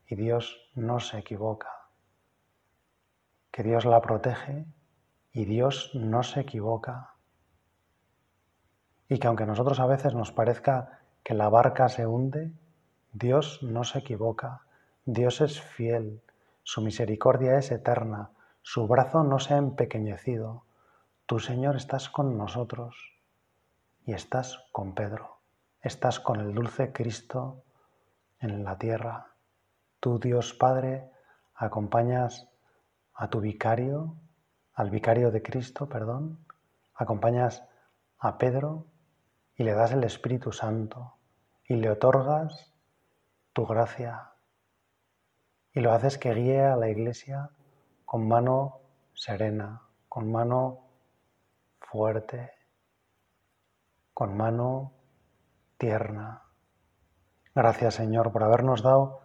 y 0.08 0.16
Dios 0.16 0.72
no 0.74 1.00
se 1.00 1.20
equivoca, 1.20 1.70
que 3.52 3.62
Dios 3.62 3.86
la 3.86 4.02
protege 4.02 4.66
y 5.32 5.46
Dios 5.46 5.92
no 5.94 6.24
se 6.24 6.40
equivoca, 6.40 7.14
y 9.08 9.20
que 9.20 9.28
aunque 9.28 9.44
a 9.44 9.46
nosotros 9.46 9.80
a 9.80 9.86
veces 9.86 10.16
nos 10.16 10.32
parezca 10.32 11.02
que 11.22 11.36
la 11.36 11.50
barca 11.50 11.88
se 11.88 12.08
hunde, 12.08 12.52
Dios 13.14 13.62
no 13.62 13.84
se 13.84 14.00
equivoca, 14.00 14.64
Dios 15.06 15.40
es 15.42 15.62
fiel, 15.62 16.24
su 16.64 16.82
misericordia 16.82 17.60
es 17.60 17.70
eterna, 17.72 18.32
su 18.64 18.88
brazo 18.88 19.24
no 19.24 19.38
se 19.38 19.54
ha 19.54 19.58
empequeñecido, 19.58 20.64
tú 21.28 21.38
Señor 21.38 21.76
estás 21.76 22.10
con 22.10 22.40
nosotros 22.40 23.19
y 24.06 24.14
estás 24.14 24.66
con 24.72 24.96
Pedro, 24.96 25.40
estás 25.82 26.20
con 26.20 26.40
el 26.40 26.54
dulce 26.54 26.92
Cristo 26.92 27.64
en 28.40 28.64
la 28.64 28.78
tierra. 28.78 29.36
Tú, 30.00 30.20
Dios 30.20 30.54
Padre, 30.54 31.12
acompañas 31.54 32.50
a 33.14 33.30
tu 33.30 33.42
vicario, 33.42 34.16
al 34.74 34.90
vicario 34.90 35.32
de 35.32 35.42
Cristo, 35.42 35.90
perdón, 35.90 36.46
acompañas 36.94 37.64
a 38.18 38.38
Pedro 38.38 38.86
y 39.56 39.64
le 39.64 39.74
das 39.74 39.92
el 39.92 40.04
Espíritu 40.04 40.52
Santo 40.52 41.16
y 41.66 41.76
le 41.76 41.90
otorgas 41.90 42.74
tu 43.54 43.66
gracia 43.66 44.32
y 45.74 45.82
lo 45.82 45.92
haces 45.92 46.18
que 46.18 46.34
guíe 46.34 46.62
a 46.62 46.76
la 46.76 46.90
iglesia 46.90 47.50
con 48.06 48.28
mano 48.28 48.82
serena, 49.14 49.82
con 50.08 50.32
mano 50.32 50.88
fuerte, 51.80 52.52
con 54.20 54.36
mano 54.36 54.92
tierna. 55.78 56.44
Gracias 57.56 57.94
Señor 57.94 58.34
por 58.34 58.44
habernos 58.44 58.84
dado 58.84 59.22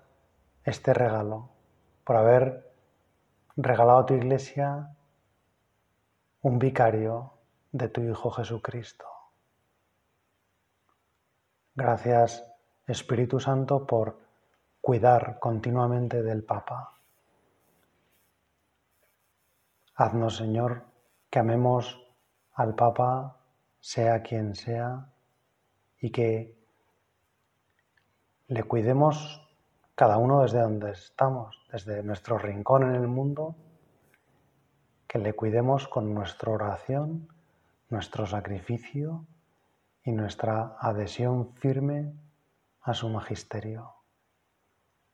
este 0.63 0.95
regalo, 0.95 1.51
por 2.05 2.15
haber 2.15 2.73
regalado 3.57 3.99
a 3.99 4.07
tu 4.07 4.15
iglesia 4.15 4.95
un 6.43 6.61
vicario 6.61 7.33
de 7.73 7.89
tu 7.89 8.03
Hijo 8.03 8.31
Jesucristo. 8.31 9.05
Gracias 11.75 12.49
Espíritu 12.87 13.41
Santo 13.41 13.89
por 13.89 14.21
cuidar 14.81 15.41
continuamente 15.41 16.23
del 16.23 16.45
Papa, 16.45 16.93
Haznos, 19.97 20.37
Señor, 20.37 20.85
que 21.31 21.41
amemos 21.41 22.01
al 22.53 22.77
Papa, 22.77 23.41
sea 23.85 24.23
quien 24.23 24.55
sea, 24.55 25.13
y 26.01 26.09
que 26.11 26.57
le 28.47 28.63
cuidemos 28.63 29.47
cada 29.95 30.17
uno 30.17 30.41
desde 30.41 30.63
donde 30.63 30.93
estamos, 30.93 31.55
desde 31.71 32.03
nuestro 32.03 32.39
rincón 32.39 32.85
en 32.85 32.95
el 32.95 33.07
mundo, 33.07 33.55
que 35.07 35.19
le 35.19 35.35
cuidemos 35.35 35.87
con 35.87 36.15
nuestra 36.15 36.51
oración, 36.51 37.29
nuestro 37.91 38.27
sacrificio 38.27 39.27
y 40.03 40.13
nuestra 40.13 40.79
adhesión 40.81 41.53
firme 41.53 42.15
a 42.81 42.95
su 42.95 43.11
magisterio. 43.11 43.93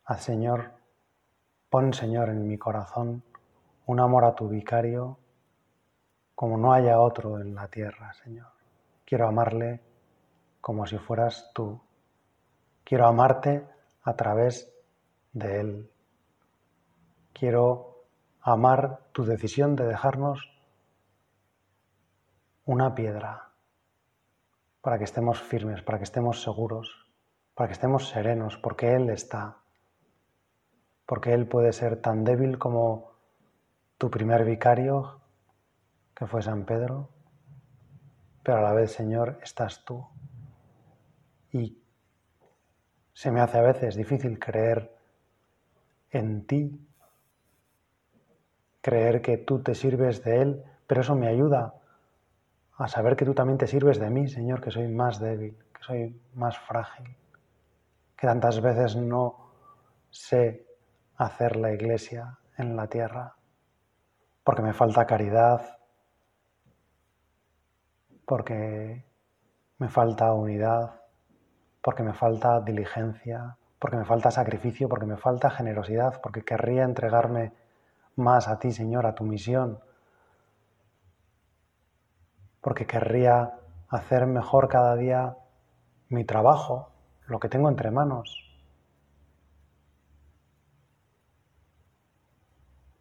Haz, 0.04 0.22
Señor, 0.22 0.70
pon, 1.70 1.92
Señor, 1.92 2.28
en 2.28 2.46
mi 2.46 2.56
corazón 2.56 3.24
un 3.86 3.98
amor 3.98 4.24
a 4.24 4.36
tu 4.36 4.48
vicario 4.48 5.18
como 6.36 6.56
no 6.56 6.72
haya 6.72 7.00
otro 7.00 7.40
en 7.40 7.56
la 7.56 7.66
tierra, 7.66 8.12
Señor. 8.12 8.59
Quiero 9.10 9.26
amarle 9.26 9.80
como 10.60 10.86
si 10.86 10.96
fueras 10.96 11.50
tú. 11.52 11.82
Quiero 12.84 13.08
amarte 13.08 13.66
a 14.04 14.14
través 14.14 14.72
de 15.32 15.60
Él. 15.60 15.90
Quiero 17.32 18.04
amar 18.40 19.00
tu 19.10 19.24
decisión 19.24 19.74
de 19.74 19.84
dejarnos 19.84 20.48
una 22.64 22.94
piedra 22.94 23.50
para 24.80 24.96
que 24.96 25.04
estemos 25.10 25.42
firmes, 25.42 25.82
para 25.82 25.98
que 25.98 26.04
estemos 26.04 26.40
seguros, 26.40 27.10
para 27.56 27.66
que 27.66 27.72
estemos 27.72 28.10
serenos, 28.10 28.58
porque 28.58 28.94
Él 28.94 29.10
está, 29.10 29.56
porque 31.04 31.32
Él 31.32 31.48
puede 31.48 31.72
ser 31.72 32.00
tan 32.00 32.22
débil 32.22 32.58
como 32.58 33.10
tu 33.98 34.08
primer 34.08 34.44
vicario, 34.44 35.20
que 36.14 36.28
fue 36.28 36.42
San 36.42 36.64
Pedro, 36.64 37.08
pero 38.42 38.58
a 38.58 38.62
la 38.62 38.72
vez, 38.72 38.92
Señor, 38.92 39.38
estás 39.42 39.84
tú. 39.84 40.06
Y 41.52 41.82
se 43.12 43.30
me 43.30 43.40
hace 43.40 43.58
a 43.58 43.62
veces 43.62 43.96
difícil 43.96 44.38
creer 44.38 44.94
en 46.10 46.46
ti, 46.46 46.86
creer 48.80 49.20
que 49.20 49.38
tú 49.38 49.62
te 49.62 49.74
sirves 49.74 50.24
de 50.24 50.42
Él, 50.42 50.64
pero 50.86 51.02
eso 51.02 51.14
me 51.14 51.28
ayuda 51.28 51.74
a 52.76 52.88
saber 52.88 53.14
que 53.16 53.26
tú 53.26 53.34
también 53.34 53.58
te 53.58 53.66
sirves 53.66 53.98
de 53.98 54.08
mí, 54.08 54.26
Señor, 54.26 54.60
que 54.60 54.70
soy 54.70 54.88
más 54.88 55.20
débil, 55.20 55.54
que 55.74 55.82
soy 55.82 56.20
más 56.34 56.58
frágil, 56.58 57.14
que 58.16 58.26
tantas 58.26 58.60
veces 58.60 58.96
no 58.96 59.50
sé 60.08 60.66
hacer 61.16 61.56
la 61.56 61.72
iglesia 61.72 62.38
en 62.56 62.74
la 62.76 62.86
tierra, 62.86 63.36
porque 64.42 64.62
me 64.62 64.72
falta 64.72 65.06
caridad, 65.06 65.79
porque 68.30 69.04
me 69.78 69.88
falta 69.88 70.32
unidad, 70.32 71.00
porque 71.82 72.04
me 72.04 72.12
falta 72.12 72.60
diligencia, 72.60 73.56
porque 73.80 73.96
me 73.96 74.04
falta 74.04 74.30
sacrificio, 74.30 74.88
porque 74.88 75.04
me 75.04 75.16
falta 75.16 75.50
generosidad, 75.50 76.20
porque 76.22 76.44
querría 76.44 76.84
entregarme 76.84 77.52
más 78.14 78.46
a 78.46 78.60
ti, 78.60 78.70
Señor, 78.70 79.04
a 79.06 79.16
tu 79.16 79.24
misión, 79.24 79.80
porque 82.60 82.86
querría 82.86 83.58
hacer 83.88 84.26
mejor 84.26 84.68
cada 84.68 84.94
día 84.94 85.36
mi 86.08 86.24
trabajo, 86.24 86.92
lo 87.26 87.40
que 87.40 87.48
tengo 87.48 87.68
entre 87.68 87.90
manos, 87.90 88.48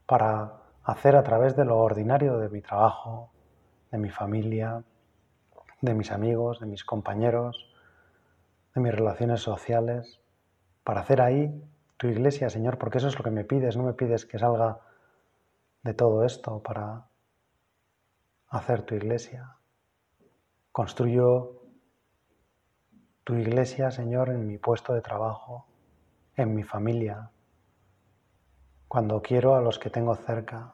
para 0.08 0.54
hacer 0.86 1.16
a 1.16 1.22
través 1.22 1.56
de 1.56 1.66
lo 1.66 1.78
ordinario 1.78 2.40
de 2.40 2.50
mi 2.50 2.62
trabajo, 2.62 3.30
de 3.92 4.00
mi 4.00 4.10
familia, 4.10 4.84
de 5.82 5.94
mis 5.94 6.12
amigos, 6.12 6.60
de 6.60 6.66
mis 6.66 6.84
compañeros, 6.84 7.70
de 8.76 8.82
mis 8.82 8.94
relaciones 8.94 9.42
sociales, 9.42 10.20
para 10.84 11.02
hacer 11.02 11.22
ahí 11.22 11.64
tu 11.98 12.08
iglesia, 12.08 12.50
Señor, 12.50 12.78
porque 12.78 12.98
eso 12.98 13.08
es 13.08 13.18
lo 13.18 13.24
que 13.24 13.32
me 13.32 13.44
pides, 13.44 13.78
no 13.78 13.84
me 13.84 13.94
pides 13.94 14.26
que 14.26 14.40
salga 14.40 14.80
de 15.84 15.94
todo 15.94 16.26
esto 16.26 16.62
para 16.62 17.06
hacer 18.50 18.84
tu 18.84 18.96
iglesia. 18.96 19.56
Construyo 20.72 21.62
tu 23.24 23.36
iglesia, 23.36 23.92
Señor, 23.92 24.30
en 24.30 24.48
mi 24.48 24.58
puesto 24.58 24.94
de 24.94 25.02
trabajo, 25.02 25.66
en 26.36 26.56
mi 26.56 26.64
familia, 26.64 27.32
cuando 28.88 29.22
quiero 29.22 29.56
a 29.56 29.62
los 29.62 29.78
que 29.78 29.90
tengo 29.90 30.16
cerca, 30.16 30.74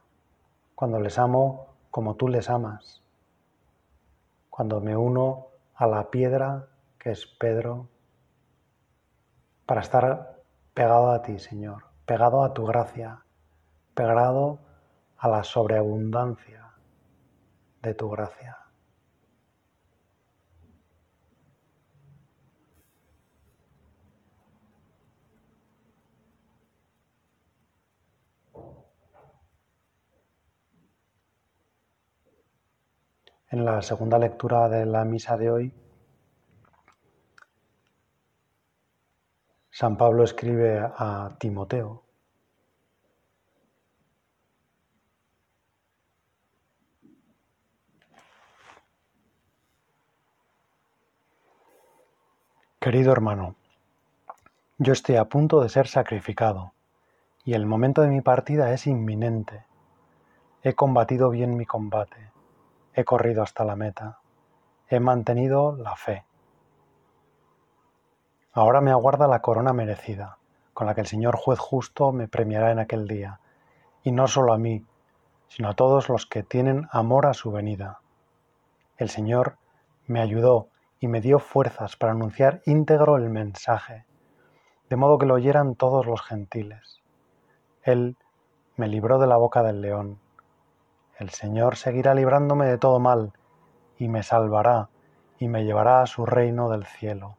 cuando 0.73 0.99
les 0.99 1.17
amo 1.17 1.75
como 1.91 2.15
tú 2.15 2.27
les 2.27 2.49
amas 2.49 3.04
cuando 4.55 4.79
me 4.79 4.95
uno 4.95 5.47
a 5.73 5.85
la 5.85 6.09
piedra 6.09 6.69
que 6.97 7.11
es 7.11 7.25
Pedro, 7.25 7.89
para 9.65 9.81
estar 9.81 10.43
pegado 10.73 11.11
a 11.11 11.21
ti, 11.21 11.39
Señor, 11.39 11.83
pegado 12.05 12.41
a 12.41 12.53
tu 12.53 12.65
gracia, 12.65 13.25
pegado 13.93 14.59
a 15.17 15.27
la 15.27 15.43
sobreabundancia 15.43 16.71
de 17.81 17.95
tu 17.95 18.09
gracia. 18.09 18.64
En 33.51 33.63
la 33.63 33.81
segunda 33.81 34.17
lectura 34.17 34.69
de 34.69 34.86
la 34.86 35.05
misa 35.05 35.38
de 35.38 35.51
hoy, 35.51 35.73
San 39.69 39.97
Pablo 39.97 40.23
escribe 40.23 40.79
a 40.79 41.36
Timoteo. 41.38 42.03
Querido 52.79 53.12
hermano, 53.12 53.55
yo 54.77 54.93
estoy 54.93 55.15
a 55.15 55.25
punto 55.25 55.62
de 55.62 55.69
ser 55.69 55.88
sacrificado 55.88 56.73
y 57.43 57.53
el 57.53 57.65
momento 57.65 58.01
de 58.01 58.10
mi 58.10 58.21
partida 58.21 58.71
es 58.73 58.88
inminente. 58.88 59.65
He 60.63 60.73
combatido 60.73 61.29
bien 61.29 61.58
mi 61.58 61.65
combate 61.65 62.35
He 62.97 63.03
corrido 63.03 63.43
hasta 63.43 63.65
la 63.65 63.75
meta. 63.75 64.19
He 64.88 65.01
mantenido 65.01 65.75
la 65.75 65.97
fe. 65.97 66.23
Ahora 68.53 68.79
me 68.79 68.91
aguarda 68.91 69.27
la 69.27 69.41
corona 69.41 69.73
merecida, 69.73 70.38
con 70.73 70.88
la 70.88 70.95
que 70.95 71.01
el 71.01 71.08
Señor 71.08 71.36
juez 71.36 71.60
justo 71.60 72.13
me 72.13 72.29
premiará 72.29 72.71
en 72.71 72.79
aquel 72.79 73.05
día, 73.05 73.41
y 74.01 74.13
no 74.13 74.29
solo 74.29 74.53
a 74.53 74.58
mí, 74.58 74.86
sino 75.49 75.67
a 75.67 75.73
todos 75.73 76.08
los 76.08 76.25
que 76.25 76.41
tienen 76.41 76.88
amor 76.89 77.25
a 77.25 77.34
su 77.34 77.51
venida. 77.51 77.99
El 78.95 79.10
Señor 79.10 79.58
me 80.08 80.21
ayudó 80.21 80.69
y 81.01 81.10
me 81.10 81.19
dio 81.19 81.39
fuerzas 81.39 81.97
para 81.97 82.13
anunciar 82.13 82.62
íntegro 82.65 83.17
el 83.17 83.29
mensaje, 83.29 84.05
de 84.89 84.95
modo 84.95 85.17
que 85.17 85.25
lo 85.25 85.34
oyeran 85.34 85.75
todos 85.75 86.05
los 86.05 86.21
gentiles. 86.21 87.01
Él 87.84 88.15
me 88.77 88.88
libró 88.88 89.19
de 89.19 89.27
la 89.27 89.36
boca 89.36 89.63
del 89.63 89.81
león 89.81 90.21
el 91.17 91.30
Señor 91.30 91.78
seguirá 91.78 92.13
librándome 92.13 92.65
de 92.65 92.78
todo 92.78 92.99
mal, 92.99 93.34
y 93.97 94.10
me 94.10 94.21
salvará, 94.21 94.89
y 95.39 95.47
me 95.47 95.63
llevará 95.63 96.01
a 96.01 96.08
su 96.08 96.25
reino 96.25 96.69
del 96.69 96.86
cielo. 96.86 97.38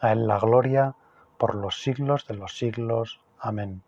A 0.00 0.12
Él 0.12 0.26
la 0.26 0.38
gloria 0.38 0.94
por 1.38 1.54
los 1.54 1.82
siglos 1.82 2.26
de 2.26 2.34
los 2.34 2.58
siglos. 2.58 3.20
Amén. 3.38 3.82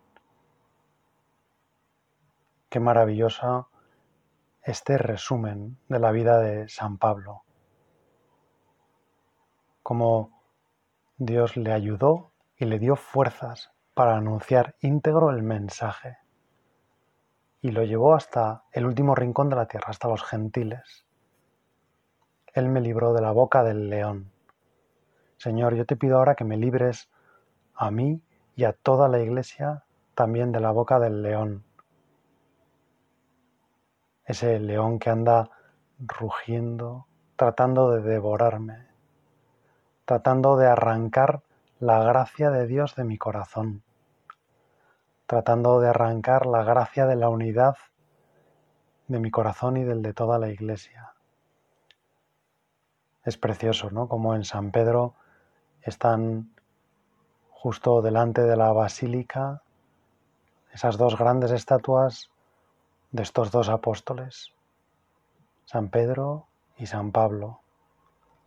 Qué 2.70 2.80
maravillosa 2.80 3.66
este 4.62 4.96
resumen 4.98 5.78
de 5.88 5.98
la 5.98 6.10
vida 6.10 6.38
de 6.38 6.68
San 6.68 6.98
Pablo. 6.98 7.42
Cómo 9.82 10.42
Dios 11.16 11.56
le 11.56 11.72
ayudó 11.72 12.32
y 12.56 12.64
le 12.64 12.78
dio 12.78 12.96
fuerzas 12.96 13.72
para 13.94 14.16
anunciar 14.16 14.74
íntegro 14.80 15.30
el 15.30 15.42
mensaje 15.42 16.18
y 17.60 17.70
lo 17.70 17.82
llevó 17.82 18.14
hasta 18.14 18.62
el 18.72 18.86
último 18.86 19.14
rincón 19.14 19.48
de 19.48 19.56
la 19.56 19.66
tierra, 19.66 19.88
hasta 19.88 20.08
los 20.08 20.22
gentiles. 20.22 21.04
Él 22.54 22.68
me 22.68 22.80
libró 22.80 23.12
de 23.12 23.20
la 23.20 23.32
boca 23.32 23.62
del 23.62 23.90
león. 23.90 24.30
Señor, 25.36 25.74
yo 25.74 25.84
te 25.84 25.96
pido 25.96 26.18
ahora 26.18 26.34
que 26.34 26.44
me 26.44 26.56
libres 26.56 27.08
a 27.74 27.90
mí 27.90 28.22
y 28.56 28.64
a 28.64 28.72
toda 28.72 29.08
la 29.08 29.20
iglesia 29.20 29.84
también 30.14 30.52
de 30.52 30.60
la 30.60 30.70
boca 30.70 30.98
del 30.98 31.22
león. 31.22 31.64
Ese 34.24 34.58
león 34.58 34.98
que 34.98 35.10
anda 35.10 35.50
rugiendo, 35.98 37.06
tratando 37.36 37.90
de 37.90 38.02
devorarme, 38.02 38.86
tratando 40.04 40.56
de 40.56 40.66
arrancar 40.66 41.42
la 41.80 42.02
gracia 42.02 42.50
de 42.50 42.66
Dios 42.66 42.94
de 42.96 43.04
mi 43.04 43.16
corazón 43.16 43.82
tratando 45.28 45.78
de 45.78 45.90
arrancar 45.90 46.46
la 46.46 46.64
gracia 46.64 47.04
de 47.04 47.14
la 47.14 47.28
unidad 47.28 47.76
de 49.08 49.20
mi 49.20 49.30
corazón 49.30 49.76
y 49.76 49.84
del 49.84 50.00
de 50.00 50.14
toda 50.14 50.38
la 50.38 50.48
iglesia. 50.48 51.12
Es 53.24 53.36
precioso, 53.36 53.90
¿no? 53.90 54.08
Como 54.08 54.34
en 54.34 54.44
San 54.44 54.70
Pedro 54.70 55.14
están 55.82 56.50
justo 57.50 58.00
delante 58.00 58.42
de 58.42 58.56
la 58.56 58.72
basílica 58.72 59.62
esas 60.72 60.96
dos 60.96 61.18
grandes 61.18 61.50
estatuas 61.50 62.30
de 63.10 63.22
estos 63.22 63.50
dos 63.50 63.68
apóstoles, 63.68 64.54
San 65.66 65.90
Pedro 65.90 66.46
y 66.78 66.86
San 66.86 67.12
Pablo, 67.12 67.60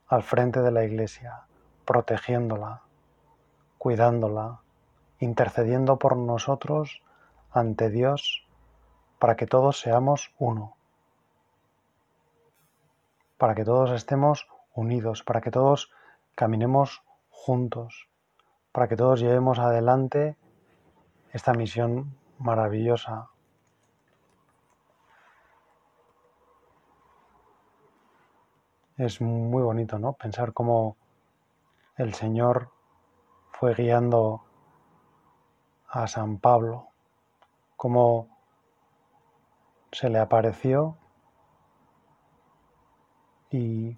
al 0.08 0.24
frente 0.24 0.62
de 0.62 0.72
la 0.72 0.84
iglesia, 0.84 1.44
protegiéndola, 1.86 2.82
cuidándola, 3.78 4.61
intercediendo 5.22 5.98
por 5.98 6.18
nosotros 6.18 7.02
ante 7.52 7.90
Dios 7.90 8.46
para 9.20 9.36
que 9.36 9.46
todos 9.46 9.80
seamos 9.80 10.34
uno, 10.40 10.76
para 13.38 13.54
que 13.54 13.64
todos 13.64 13.92
estemos 13.92 14.48
unidos, 14.74 15.24
para 15.24 15.40
que 15.40 15.52
todos 15.52 15.92
caminemos 16.34 17.04
juntos, 17.30 18.10
para 18.72 18.88
que 18.88 18.96
todos 18.96 19.20
llevemos 19.20 19.60
adelante 19.60 20.36
esta 21.32 21.54
misión 21.54 22.18
maravillosa. 22.40 23.30
Es 28.98 29.22
muy 29.22 29.62
bonito, 29.62 30.00
¿no? 30.00 30.14
Pensar 30.14 30.52
cómo 30.54 30.98
el 31.96 32.16
Señor 32.16 32.70
fue 33.52 33.76
guiando 33.76 34.46
a 35.92 36.08
San 36.08 36.38
Pablo, 36.38 36.88
cómo 37.76 38.30
se 39.92 40.10
le 40.10 40.20
apareció 40.20 40.98
y 43.50 43.98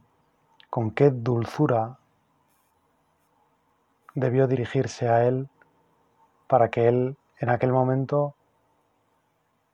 con 0.71 0.89
qué 0.91 1.11
dulzura 1.11 1.99
debió 4.15 4.47
dirigirse 4.47 5.07
a 5.07 5.25
él 5.25 5.49
para 6.47 6.69
que 6.69 6.87
él 6.87 7.15
en 7.37 7.49
aquel 7.49 7.71
momento, 7.71 8.35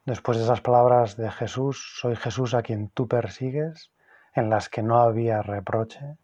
después 0.06 0.38
de 0.38 0.44
esas 0.44 0.60
palabras 0.60 1.16
de 1.16 1.32
Jesús, 1.32 2.00
soy 2.02 2.18
Jesús 2.18 2.54
a 2.54 2.64
quien 2.64 2.90
tú 2.90 3.08
persigues, 3.08 3.92
en 4.34 4.50
las 4.50 4.68
que 4.68 4.84
no 4.84 5.00
había 5.00 5.42
reproche, 5.42 6.18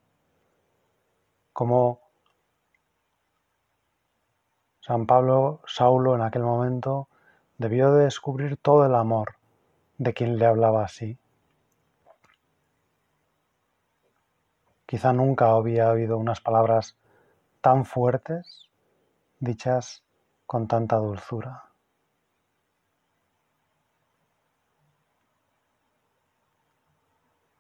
como 1.53 2.01
San 4.85 5.07
Pablo, 5.07 5.61
Saulo 5.65 6.13
en 6.13 6.21
aquel 6.21 6.43
momento, 6.43 7.09
debió 7.57 7.91
de 7.91 8.03
descubrir 8.03 8.55
todo 8.55 8.85
el 8.85 8.93
amor 8.93 9.37
de 9.97 10.13
quien 10.13 10.37
le 10.37 10.45
hablaba 10.45 10.83
así. 10.83 11.17
Quizá 14.85 15.11
nunca 15.11 15.49
había 15.49 15.89
oído 15.89 16.19
unas 16.19 16.39
palabras 16.39 16.95
tan 17.61 17.85
fuertes 17.85 18.69
dichas 19.39 20.03
con 20.45 20.67
tanta 20.67 20.97
dulzura. 20.97 21.63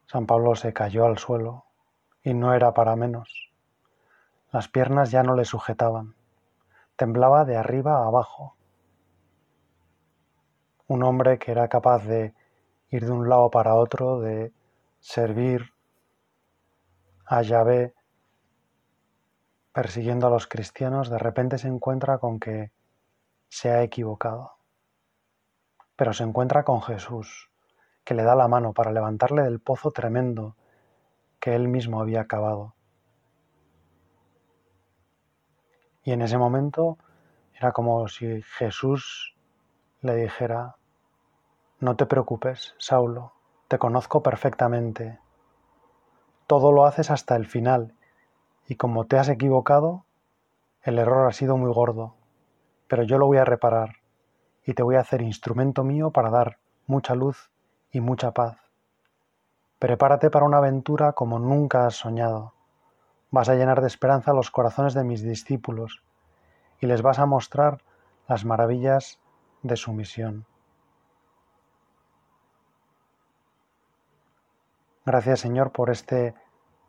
San 0.05 0.27
Pablo 0.27 0.53
se 0.53 0.73
cayó 0.73 1.05
al 1.05 1.17
suelo 1.17 1.65
y 2.21 2.35
no 2.35 2.53
era 2.53 2.75
para 2.75 2.95
menos. 2.95 3.49
Las 4.51 4.67
piernas 4.67 5.09
ya 5.09 5.23
no 5.23 5.35
le 5.35 5.43
sujetaban, 5.43 6.13
temblaba 6.95 7.45
de 7.45 7.57
arriba 7.57 7.97
a 7.99 8.07
abajo. 8.07 8.55
Un 10.87 11.03
hombre 11.03 11.39
que 11.39 11.51
era 11.51 11.67
capaz 11.67 12.05
de 12.05 12.33
ir 12.89 13.05
de 13.05 13.11
un 13.11 13.27
lado 13.27 13.49
para 13.49 13.75
otro, 13.75 14.19
de 14.19 14.53
servir 14.99 15.73
a 17.25 17.41
Yahvé 17.41 17.93
persiguiendo 19.73 20.27
a 20.27 20.29
los 20.29 20.47
cristianos, 20.47 21.09
de 21.09 21.17
repente 21.17 21.57
se 21.57 21.67
encuentra 21.67 22.17
con 22.17 22.39
que 22.39 22.71
se 23.49 23.71
ha 23.71 23.83
equivocado. 23.83 24.53
Pero 25.97 26.13
se 26.13 26.23
encuentra 26.23 26.63
con 26.63 26.81
Jesús, 26.81 27.49
que 28.05 28.13
le 28.13 28.23
da 28.23 28.35
la 28.35 28.47
mano 28.47 28.71
para 28.73 28.93
levantarle 28.93 29.41
del 29.41 29.59
pozo 29.59 29.91
tremendo 29.91 30.55
que 31.41 31.55
él 31.55 31.67
mismo 31.67 31.99
había 31.99 32.25
cavado. 32.25 32.74
Y 36.05 36.11
en 36.11 36.21
ese 36.21 36.37
momento 36.37 36.97
era 37.55 37.71
como 37.71 38.07
si 38.07 38.43
Jesús 38.43 39.35
le 40.01 40.15
dijera, 40.15 40.75
no 41.79 41.95
te 41.95 42.05
preocupes, 42.05 42.75
Saulo, 42.77 43.33
te 43.67 43.79
conozco 43.79 44.21
perfectamente. 44.21 45.19
Todo 46.45 46.71
lo 46.71 46.85
haces 46.85 47.09
hasta 47.09 47.35
el 47.35 47.47
final 47.47 47.95
y 48.67 48.75
como 48.75 49.05
te 49.05 49.17
has 49.17 49.29
equivocado, 49.29 50.05
el 50.83 50.99
error 50.99 51.27
ha 51.27 51.33
sido 51.33 51.57
muy 51.57 51.73
gordo, 51.73 52.13
pero 52.87 53.01
yo 53.01 53.17
lo 53.17 53.25
voy 53.25 53.39
a 53.39 53.45
reparar 53.45 53.95
y 54.63 54.75
te 54.75 54.83
voy 54.83 54.97
a 54.97 55.01
hacer 55.01 55.23
instrumento 55.23 55.83
mío 55.83 56.11
para 56.11 56.29
dar 56.29 56.59
mucha 56.85 57.15
luz 57.15 57.49
y 57.91 57.99
mucha 57.99 58.31
paz. 58.31 58.57
Prepárate 59.79 60.29
para 60.29 60.45
una 60.45 60.57
aventura 60.57 61.13
como 61.13 61.39
nunca 61.39 61.87
has 61.87 61.95
soñado. 61.95 62.54
Vas 63.35 63.49
a 63.49 63.55
llenar 63.55 63.81
de 63.81 63.87
esperanza 63.87 64.31
los 64.31 64.49
corazones 64.49 64.93
de 64.93 65.03
mis 65.03 65.21
discípulos 65.21 66.01
y 66.79 66.85
les 66.85 67.01
vas 67.01 67.19
a 67.19 67.25
mostrar 67.25 67.83
las 68.29 68.45
maravillas 68.45 69.19
de 69.61 69.75
su 69.75 69.91
misión. 69.91 70.45
Gracias 75.05 75.41
Señor 75.41 75.73
por 75.73 75.89
este 75.89 76.33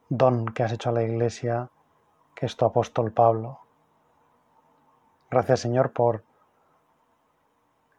don 0.08 0.46
que 0.46 0.62
has 0.62 0.70
hecho 0.70 0.90
a 0.90 0.92
la 0.92 1.02
Iglesia, 1.02 1.68
que 2.36 2.46
es 2.46 2.56
tu 2.56 2.64
apóstol 2.64 3.10
Pablo. 3.10 3.58
Gracias 5.28 5.58
Señor 5.58 5.92
por 5.92 6.22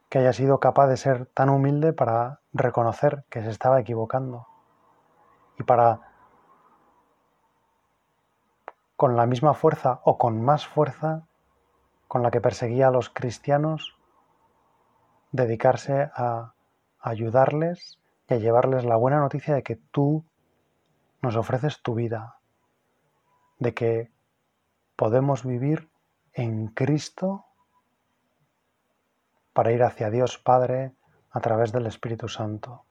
que 0.07 0.19
haya 0.19 0.31
sido 0.31 0.61
capaz 0.61 0.87
de 0.87 0.95
ser 0.95 1.25
tan 1.25 1.49
humilde 1.49 1.91
para 1.91 2.39
reconocer 2.53 3.25
que 3.29 3.43
se 3.43 3.49
estaba 3.49 3.81
equivocando 3.81 4.47
y 5.59 5.63
para 5.63 6.06
con 8.97 9.15
la 9.15 9.27
misma 9.27 9.53
fuerza 9.53 10.01
o 10.03 10.17
con 10.17 10.41
más 10.41 10.67
fuerza 10.67 11.27
con 12.07 12.23
la 12.23 12.31
que 12.31 12.41
perseguía 12.41 12.87
a 12.87 12.91
los 12.91 13.09
cristianos, 13.09 13.95
dedicarse 15.31 16.09
a 16.15 16.53
ayudarles 16.99 17.99
y 18.27 18.33
a 18.33 18.37
llevarles 18.37 18.85
la 18.85 18.95
buena 18.95 19.19
noticia 19.19 19.53
de 19.53 19.63
que 19.63 19.75
tú 19.75 20.25
nos 21.21 21.35
ofreces 21.35 21.81
tu 21.81 21.93
vida, 21.93 22.39
de 23.59 23.73
que 23.73 24.11
podemos 24.95 25.45
vivir 25.45 25.89
en 26.33 26.67
Cristo 26.67 27.45
para 29.53 29.71
ir 29.71 29.83
hacia 29.83 30.09
Dios 30.09 30.39
Padre 30.39 30.93
a 31.29 31.39
través 31.39 31.71
del 31.71 31.85
Espíritu 31.85 32.27
Santo. 32.29 32.83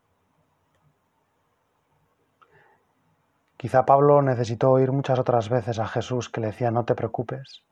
Quizá 3.56 3.86
Pablo 3.86 4.22
necesitó 4.22 4.70
oír 4.70 4.92
muchas 4.92 5.18
otras 5.18 5.48
veces 5.48 5.78
a 5.78 5.86
Jesús 5.86 6.28
que 6.28 6.40
le 6.40 6.48
decía 6.48 6.70
no 6.70 6.84
te 6.84 6.94
preocupes. 6.94 7.62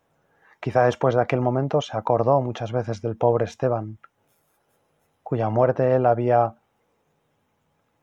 Quizá 0.61 0.85
después 0.85 1.14
de 1.14 1.23
aquel 1.23 1.40
momento 1.40 1.81
se 1.81 1.97
acordó 1.97 2.40
muchas 2.40 2.73
veces 2.73 3.03
del 3.03 3.16
pobre 3.16 3.44
Esteban, 3.44 3.99
cuya 5.23 5.51
muerte 5.51 5.94
él 5.94 6.07
había 6.07 6.55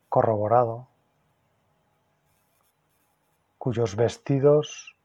corroborado 0.09 0.91
cuyos 3.61 3.95
vestidos, 3.95 4.95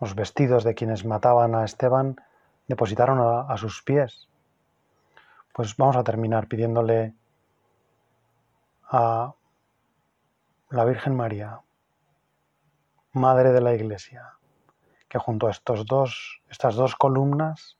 los 0.00 0.16
vestidos 0.16 0.64
de 0.64 0.74
quienes 0.74 1.04
mataban 1.04 1.54
a 1.54 1.64
Esteban, 1.64 2.16
depositaron 2.66 3.20
a, 3.48 3.56
sus 3.56 3.84
pies. 3.84 4.28
Pues 5.52 5.76
vamos 5.76 5.94
a 5.94 6.02
terminar 6.02 6.48
pidiéndole 6.48 7.14
a 8.90 9.32
la 10.70 10.84
Virgen 10.84 11.14
María, 11.14 11.60
Madre 13.14 13.52
de 13.52 13.60
la 13.60 13.72
Iglesia, 13.72 14.32
que 15.08 15.20
junto 15.20 15.46
a 15.46 15.52
estos 15.52 15.86
dos, 15.86 16.42
estas 16.50 16.74
dos 16.74 16.96
columnas 16.96 17.78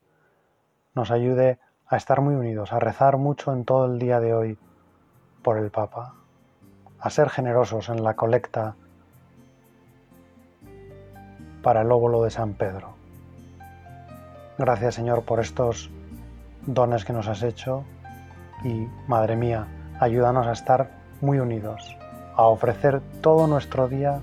nos 0.95 1.11
ayude 1.11 1.59
a 1.89 1.97
estar 1.97 2.21
muy 2.21 2.37
unidos, 2.37 2.73
a 2.73 2.79
rezar 2.79 3.17
mucho 3.17 3.53
en 3.53 3.65
todo 3.65 3.87
el 3.87 3.99
día 3.99 4.21
de 4.21 4.33
hoy 4.33 4.59
por 5.43 5.59
el 5.59 5.73
Papa, 5.73 6.15
a 7.01 7.11
ser 7.11 7.31
generosos 7.31 7.89
en 7.89 8.05
la 8.05 8.15
colecta 8.15 8.77
para 11.65 11.81
el 11.81 11.91
óvulo 11.91 12.23
de 12.23 12.31
San 12.31 12.55
Pedro. 12.55 12.95
Gracias 14.57 14.95
Señor 14.95 15.25
por 15.25 15.41
estos 15.41 15.91
dones 16.65 17.05
que 17.05 17.13
nos 17.13 17.27
has 17.27 17.43
hecho 17.43 17.83
y, 18.63 18.87
Madre 19.09 19.35
mía, 19.35 19.67
ayúdanos 19.99 20.47
a 20.47 20.53
estar 20.53 20.93
muy 21.21 21.41
unidos, 21.41 21.99
a 22.37 22.45
ofrecer 22.45 23.03
todo 23.21 23.49
nuestro 23.49 23.89
día 23.89 24.23